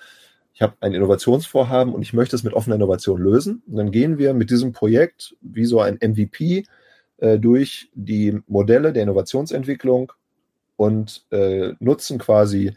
ich 0.54 0.62
habe 0.62 0.74
ein 0.82 0.94
Innovationsvorhaben 0.94 1.94
und 1.94 2.02
ich 2.02 2.14
möchte 2.14 2.36
es 2.36 2.44
mit 2.44 2.54
offener 2.54 2.76
Innovation 2.76 3.22
lösen. 3.22 3.64
Und 3.68 3.78
dann 3.78 3.92
gehen 3.92 4.18
wir 4.18 4.34
mit 4.34 4.50
diesem 4.50 4.74
Projekt 4.74 5.36
wie 5.42 5.66
so 5.66 5.80
ein 5.80 5.98
MVP 6.02 6.66
äh, 7.18 7.40
durch 7.40 7.90
die 7.94 8.40
Modelle 8.48 8.94
der 8.94 9.04
Innovationsentwicklung 9.04 10.12
und 10.76 11.26
äh, 11.32 11.74
nutzen 11.80 12.20
quasi 12.20 12.74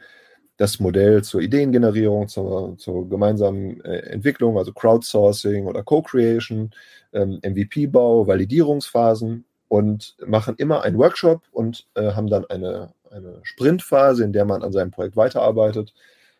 das 0.56 0.78
Modell 0.78 1.24
zur 1.24 1.40
Ideengenerierung, 1.40 2.28
zur, 2.28 2.76
zur 2.78 3.08
gemeinsamen 3.08 3.80
äh, 3.84 3.98
Entwicklung, 4.10 4.56
also 4.56 4.72
Crowdsourcing 4.72 5.66
oder 5.66 5.82
Co-Creation, 5.82 6.70
ähm, 7.12 7.40
MVP-Bau, 7.42 8.26
Validierungsphasen 8.26 9.44
und 9.68 10.16
machen 10.24 10.54
immer 10.58 10.82
einen 10.82 10.98
Workshop 10.98 11.42
und 11.50 11.86
äh, 11.94 12.12
haben 12.12 12.28
dann 12.28 12.44
eine, 12.46 12.92
eine 13.14 13.40
Sprintphase, 13.42 14.24
in 14.24 14.32
der 14.32 14.44
man 14.44 14.62
an 14.62 14.72
seinem 14.72 14.90
Projekt 14.90 15.16
weiterarbeitet 15.16 15.94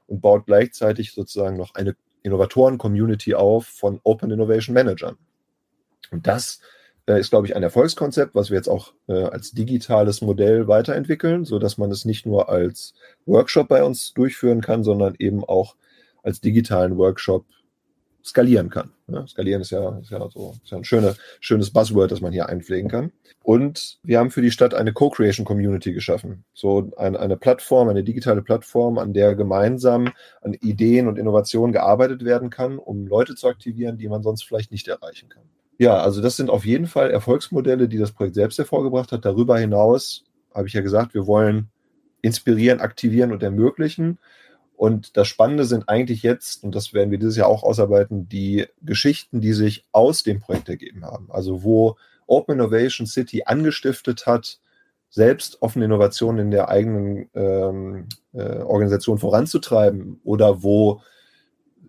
und 0.06 0.20
baut 0.20 0.46
gleichzeitig 0.46 1.12
sozusagen 1.12 1.56
noch 1.56 1.74
eine 1.74 1.96
Innovatoren-Community 2.22 3.34
auf 3.34 3.66
von 3.66 4.00
Open 4.02 4.30
Innovation 4.30 4.74
Managern. 4.74 5.16
Und 6.10 6.26
das 6.26 6.60
äh, 7.06 7.20
ist, 7.20 7.30
glaube 7.30 7.46
ich, 7.46 7.54
ein 7.54 7.62
Erfolgskonzept, 7.62 8.34
was 8.34 8.50
wir 8.50 8.56
jetzt 8.56 8.68
auch 8.68 8.92
äh, 9.08 9.24
als 9.24 9.52
digitales 9.52 10.20
Modell 10.20 10.68
weiterentwickeln, 10.68 11.44
so 11.44 11.58
dass 11.58 11.78
man 11.78 11.90
es 11.90 12.04
nicht 12.04 12.26
nur 12.26 12.48
als 12.48 12.94
Workshop 13.26 13.68
bei 13.68 13.84
uns 13.84 14.14
durchführen 14.14 14.60
kann, 14.60 14.84
sondern 14.84 15.14
eben 15.18 15.44
auch 15.44 15.76
als 16.22 16.40
digitalen 16.40 16.96
Workshop 16.96 17.44
skalieren 18.24 18.70
kann. 18.70 18.90
Ja, 19.06 19.26
skalieren 19.26 19.60
ist 19.60 19.70
ja, 19.70 19.98
ist 19.98 20.10
ja 20.10 20.28
so 20.30 20.54
ist 20.62 20.70
ja 20.70 20.78
ein 20.78 20.84
schöne, 20.84 21.14
schönes 21.40 21.70
Buzzword, 21.70 22.10
das 22.10 22.22
man 22.22 22.32
hier 22.32 22.48
einpflegen 22.48 22.90
kann. 22.90 23.12
Und 23.42 23.98
wir 24.02 24.18
haben 24.18 24.30
für 24.30 24.40
die 24.40 24.50
Stadt 24.50 24.72
eine 24.72 24.94
Co-Creation 24.94 25.44
Community 25.44 25.92
geschaffen. 25.92 26.44
So 26.54 26.90
ein, 26.96 27.16
eine 27.16 27.36
Plattform, 27.36 27.88
eine 27.88 28.02
digitale 28.02 28.40
Plattform, 28.40 28.96
an 28.96 29.12
der 29.12 29.34
gemeinsam 29.34 30.10
an 30.40 30.54
Ideen 30.54 31.06
und 31.06 31.18
Innovationen 31.18 31.72
gearbeitet 31.72 32.24
werden 32.24 32.48
kann, 32.48 32.78
um 32.78 33.06
Leute 33.06 33.34
zu 33.34 33.46
aktivieren, 33.46 33.98
die 33.98 34.08
man 34.08 34.22
sonst 34.22 34.44
vielleicht 34.44 34.72
nicht 34.72 34.88
erreichen 34.88 35.28
kann. 35.28 35.42
Ja, 35.76 35.98
also 35.98 36.22
das 36.22 36.36
sind 36.36 36.48
auf 36.48 36.64
jeden 36.64 36.86
Fall 36.86 37.10
Erfolgsmodelle, 37.10 37.88
die 37.88 37.98
das 37.98 38.12
Projekt 38.12 38.36
selbst 38.36 38.56
hervorgebracht 38.56 39.12
hat. 39.12 39.24
Darüber 39.24 39.58
hinaus 39.58 40.24
habe 40.54 40.68
ich 40.68 40.72
ja 40.72 40.80
gesagt, 40.80 41.12
wir 41.12 41.26
wollen 41.26 41.68
inspirieren, 42.22 42.80
aktivieren 42.80 43.32
und 43.32 43.42
ermöglichen. 43.42 44.18
Und 44.84 45.16
das 45.16 45.28
Spannende 45.28 45.64
sind 45.64 45.88
eigentlich 45.88 46.22
jetzt, 46.22 46.62
und 46.62 46.74
das 46.74 46.92
werden 46.92 47.10
wir 47.10 47.16
dieses 47.16 47.38
Jahr 47.38 47.48
auch 47.48 47.62
ausarbeiten, 47.62 48.28
die 48.28 48.66
Geschichten, 48.82 49.40
die 49.40 49.54
sich 49.54 49.86
aus 49.92 50.24
dem 50.24 50.40
Projekt 50.40 50.68
ergeben 50.68 51.06
haben. 51.06 51.32
Also 51.32 51.62
wo 51.62 51.96
Open 52.26 52.56
Innovation 52.56 53.06
City 53.06 53.44
angestiftet 53.46 54.26
hat, 54.26 54.58
selbst 55.08 55.62
offene 55.62 55.86
Innovationen 55.86 56.44
in 56.44 56.50
der 56.50 56.68
eigenen 56.68 57.30
ähm, 57.32 58.08
äh, 58.34 58.58
Organisation 58.58 59.16
voranzutreiben 59.16 60.20
oder 60.22 60.62
wo 60.62 61.00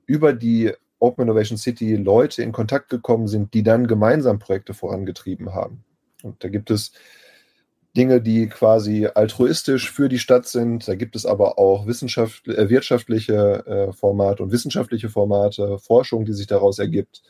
über 0.06 0.32
die 0.32 0.72
Open 0.98 1.24
Innovation 1.24 1.58
City 1.58 1.98
Leute 1.98 2.44
in 2.44 2.54
Kontakt 2.54 2.88
gekommen 2.88 3.28
sind, 3.28 3.54
die 3.54 3.64
dann 3.64 3.88
gemeinsam 3.88 4.40
Projekte 4.40 4.74
vorangetrieben 4.74 5.54
haben. 5.54 5.84
Und 6.24 6.42
da 6.46 6.48
gibt 6.48 6.72
es 6.72 6.94
Dinge, 7.96 8.22
die 8.22 8.48
quasi 8.48 9.08
altruistisch 9.14 9.92
für 9.92 10.10
die 10.10 10.20
Stadt 10.20 10.48
sind. 10.48 10.88
Da 10.88 10.96
gibt 10.96 11.16
es 11.16 11.26
aber 11.26 11.58
auch 11.58 11.88
Wissenschaft, 11.88 12.48
äh, 12.48 12.70
wirtschaftliche 12.70 13.66
äh, 13.66 13.94
Formate 13.94 14.44
und 14.44 14.52
wissenschaftliche 14.52 15.10
Formate, 15.10 15.80
Forschung, 15.80 16.26
die 16.26 16.34
sich 16.34 16.48
daraus 16.48 16.80
ergibt, 16.80 17.24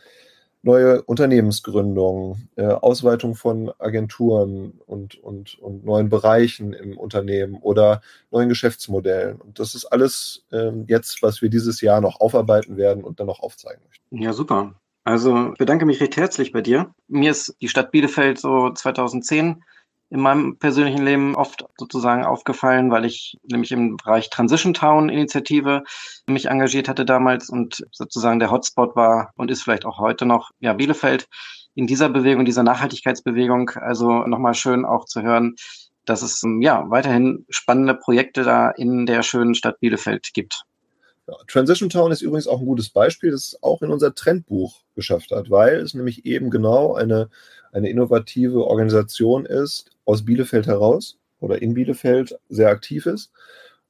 neue 0.66 1.04
Unternehmensgründungen, 1.04 2.50
äh, 2.56 2.66
Ausweitung 2.66 3.36
von 3.36 3.72
Agenturen 3.78 4.80
und, 4.88 5.16
und, 5.24 5.60
und 5.60 5.86
neuen 5.86 6.10
Bereichen 6.10 6.74
im 6.74 6.98
Unternehmen 6.98 7.56
oder 7.62 8.02
neuen 8.32 8.50
Geschäftsmodellen. 8.50 9.40
Und 9.40 9.60
das 9.60 9.76
ist 9.76 9.86
alles 9.86 10.44
ähm, 10.52 10.86
jetzt, 10.88 11.22
was 11.22 11.44
wir 11.44 11.50
dieses 11.50 11.82
Jahr 11.82 12.02
noch 12.02 12.20
aufarbeiten 12.20 12.78
werden 12.78 13.04
und 13.04 13.20
dann 13.20 13.28
noch 13.28 13.42
aufzeigen 13.42 13.84
möchten. 13.88 14.24
Ja, 14.24 14.34
super. 14.34 14.74
Also 15.04 15.52
ich 15.52 15.60
bedanke 15.60 15.86
mich 15.86 16.02
recht 16.02 16.18
herzlich 16.18 16.52
bei 16.52 16.62
dir. 16.62 16.96
Mir 17.08 17.30
ist 17.30 17.56
die 17.62 17.68
Stadt 17.68 17.92
Bielefeld 17.92 18.40
so 18.40 18.72
2010 18.72 19.64
in 20.10 20.20
meinem 20.20 20.58
persönlichen 20.58 21.04
Leben 21.04 21.36
oft 21.36 21.66
sozusagen 21.78 22.24
aufgefallen, 22.24 22.92
weil 22.92 23.06
ich 23.06 23.38
nämlich 23.44 23.72
im 23.72 23.98
Bereich 23.98 24.30
Transition 24.30 24.74
Town 24.74 25.10
Initiative 25.10 25.84
mich 26.28 26.46
engagiert 26.46 26.88
hatte 26.88 27.06
damals 27.06 27.50
und 27.50 27.86
sozusagen 27.92 28.40
der 28.40 28.52
Hotspot 28.52 28.96
war 28.96 29.32
und 29.36 29.50
ist 29.50 29.64
vielleicht 29.64 29.86
auch 29.86 30.00
heute 30.00 30.26
noch, 30.26 30.52
ja, 30.60 30.74
Bielefeld 30.74 31.28
in 31.74 31.88
dieser 31.88 32.10
Bewegung, 32.10 32.46
dieser 32.46 32.64
Nachhaltigkeitsbewegung. 32.64 33.72
Also 33.72 34.26
nochmal 34.26 34.54
schön 34.54 34.86
auch 34.86 35.06
zu 35.06 35.22
hören, 35.22 35.56
dass 36.06 36.22
es 36.22 36.42
ja 36.60 36.90
weiterhin 36.90 37.46
spannende 37.50 37.96
Projekte 37.96 38.44
da 38.44 38.70
in 38.70 39.06
der 39.06 39.24
schönen 39.24 39.56
Stadt 39.56 39.80
Bielefeld 39.80 40.30
gibt. 40.34 40.64
Ja, 41.28 41.36
Transition 41.48 41.90
Town 41.90 42.12
ist 42.12 42.22
übrigens 42.22 42.48
auch 42.48 42.60
ein 42.60 42.66
gutes 42.66 42.90
Beispiel, 42.90 43.32
das 43.32 43.48
es 43.48 43.64
auch 43.64 43.82
in 43.82 43.92
unser 43.92 44.14
Trendbuch 44.14 44.82
geschafft 44.96 45.32
hat, 45.32 45.50
weil 45.50 45.78
es 45.78 45.94
nämlich 45.94 46.26
eben 46.26 46.50
genau 46.50 46.94
eine, 46.94 47.30
eine 47.72 47.90
innovative 47.90 48.66
Organisation 48.66 49.46
ist, 49.46 49.90
aus 50.06 50.24
Bielefeld 50.24 50.68
heraus 50.68 51.18
oder 51.40 51.62
in 51.62 51.74
Bielefeld 51.74 52.38
sehr 52.50 52.70
aktiv 52.70 53.08
ist 53.08 53.32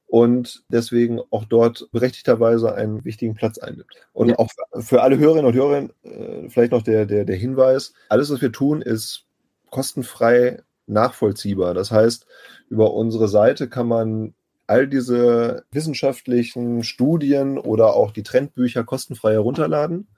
und 0.06 0.62
deswegen 0.68 1.20
auch 1.30 1.44
dort 1.44 1.88
berechtigterweise 1.92 2.74
einen 2.74 3.04
wichtigen 3.04 3.34
Platz 3.34 3.58
einnimmt. 3.58 3.92
Und 4.12 4.30
ja. 4.30 4.38
auch 4.38 4.48
für 4.78 5.02
alle 5.02 5.18
Hörerinnen 5.18 5.46
und 5.46 5.54
Hörer 5.54 5.88
äh, 6.04 6.48
vielleicht 6.48 6.72
noch 6.72 6.82
der, 6.82 7.06
der, 7.06 7.24
der 7.24 7.36
Hinweis, 7.36 7.92
alles, 8.08 8.30
was 8.30 8.40
wir 8.40 8.52
tun, 8.52 8.82
ist 8.82 9.26
kostenfrei 9.70 10.62
nachvollziehbar. 10.86 11.74
Das 11.74 11.90
heißt, 11.90 12.26
über 12.68 12.94
unsere 12.94 13.28
Seite 13.28 13.68
kann 13.68 13.88
man 13.88 14.34
all 14.66 14.86
diese 14.86 15.64
wissenschaftlichen 15.70 16.82
Studien 16.82 17.58
oder 17.58 17.94
auch 17.94 18.10
die 18.10 18.22
Trendbücher 18.22 18.84
kostenfrei 18.84 19.32
herunterladen. 19.32 20.08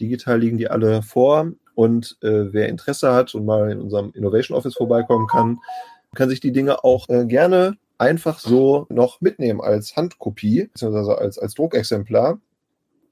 Digital 0.00 0.40
liegen 0.40 0.58
die 0.58 0.68
alle 0.68 1.02
vor. 1.02 1.52
Und 1.74 2.18
äh, 2.22 2.52
wer 2.52 2.68
Interesse 2.68 3.14
hat 3.14 3.34
und 3.34 3.46
mal 3.46 3.70
in 3.70 3.80
unserem 3.80 4.12
Innovation 4.14 4.56
Office 4.56 4.74
vorbeikommen 4.74 5.26
kann, 5.26 5.58
kann 6.14 6.28
sich 6.28 6.40
die 6.40 6.52
Dinge 6.52 6.84
auch 6.84 7.08
äh, 7.08 7.24
gerne 7.24 7.76
einfach 7.96 8.38
so 8.38 8.86
noch 8.90 9.20
mitnehmen 9.20 9.60
als 9.60 9.96
Handkopie, 9.96 10.68
beziehungsweise 10.72 11.16
als, 11.16 11.38
als 11.38 11.54
Druckexemplar. 11.54 12.40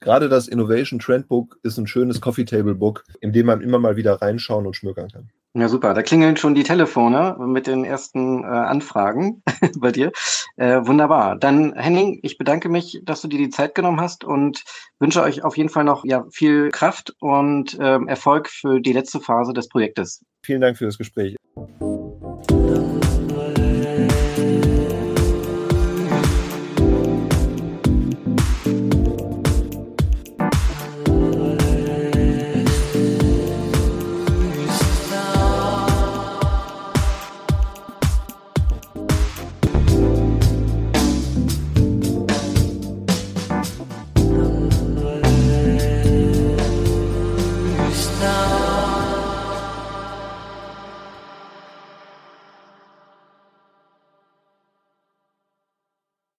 Gerade 0.01 0.29
das 0.29 0.49
Innovation 0.49 0.99
Trendbook 0.99 1.59
ist 1.63 1.79
ein 1.79 1.87
schönes 1.87 2.21
Coffee 2.21 2.45
Table 2.45 2.75
Book, 2.75 3.05
in 3.21 3.33
dem 3.33 3.47
man 3.47 3.61
immer 3.61 3.79
mal 3.79 3.97
wieder 3.97 4.21
reinschauen 4.21 4.67
und 4.67 4.75
schmökern 4.75 5.11
kann. 5.11 5.31
Ja, 5.53 5.69
super. 5.69 5.95
Da 5.95 6.03
klingeln 6.03 6.37
schon 6.37 6.55
die 6.55 6.63
Telefone 6.63 7.37
mit 7.41 7.67
den 7.67 7.85
ersten 7.85 8.45
äh, 8.45 8.47
Anfragen 8.47 9.43
bei 9.79 9.91
dir. 9.91 10.13
Äh, 10.57 10.87
wunderbar. 10.87 11.37
Dann, 11.37 11.75
Henning, 11.75 12.21
ich 12.23 12.39
bedanke 12.39 12.69
mich, 12.69 13.01
dass 13.05 13.21
du 13.21 13.29
dir 13.29 13.39
die 13.39 13.51
Zeit 13.51 13.75
genommen 13.75 14.01
hast 14.01 14.23
und 14.23 14.63
wünsche 15.01 15.23
euch 15.23 15.43
auf 15.43 15.57
jeden 15.57 15.69
Fall 15.69 15.83
noch 15.83 16.05
ja, 16.05 16.25
viel 16.31 16.71
Kraft 16.71 17.17
und 17.19 17.77
äh, 17.81 17.99
Erfolg 18.07 18.49
für 18.49 18.81
die 18.81 18.93
letzte 18.93 19.19
Phase 19.19 19.53
des 19.53 19.69
Projektes. 19.69 20.25
Vielen 20.45 20.61
Dank 20.61 20.79
für 20.79 20.85
das 20.85 20.99
Gespräch. 20.99 21.35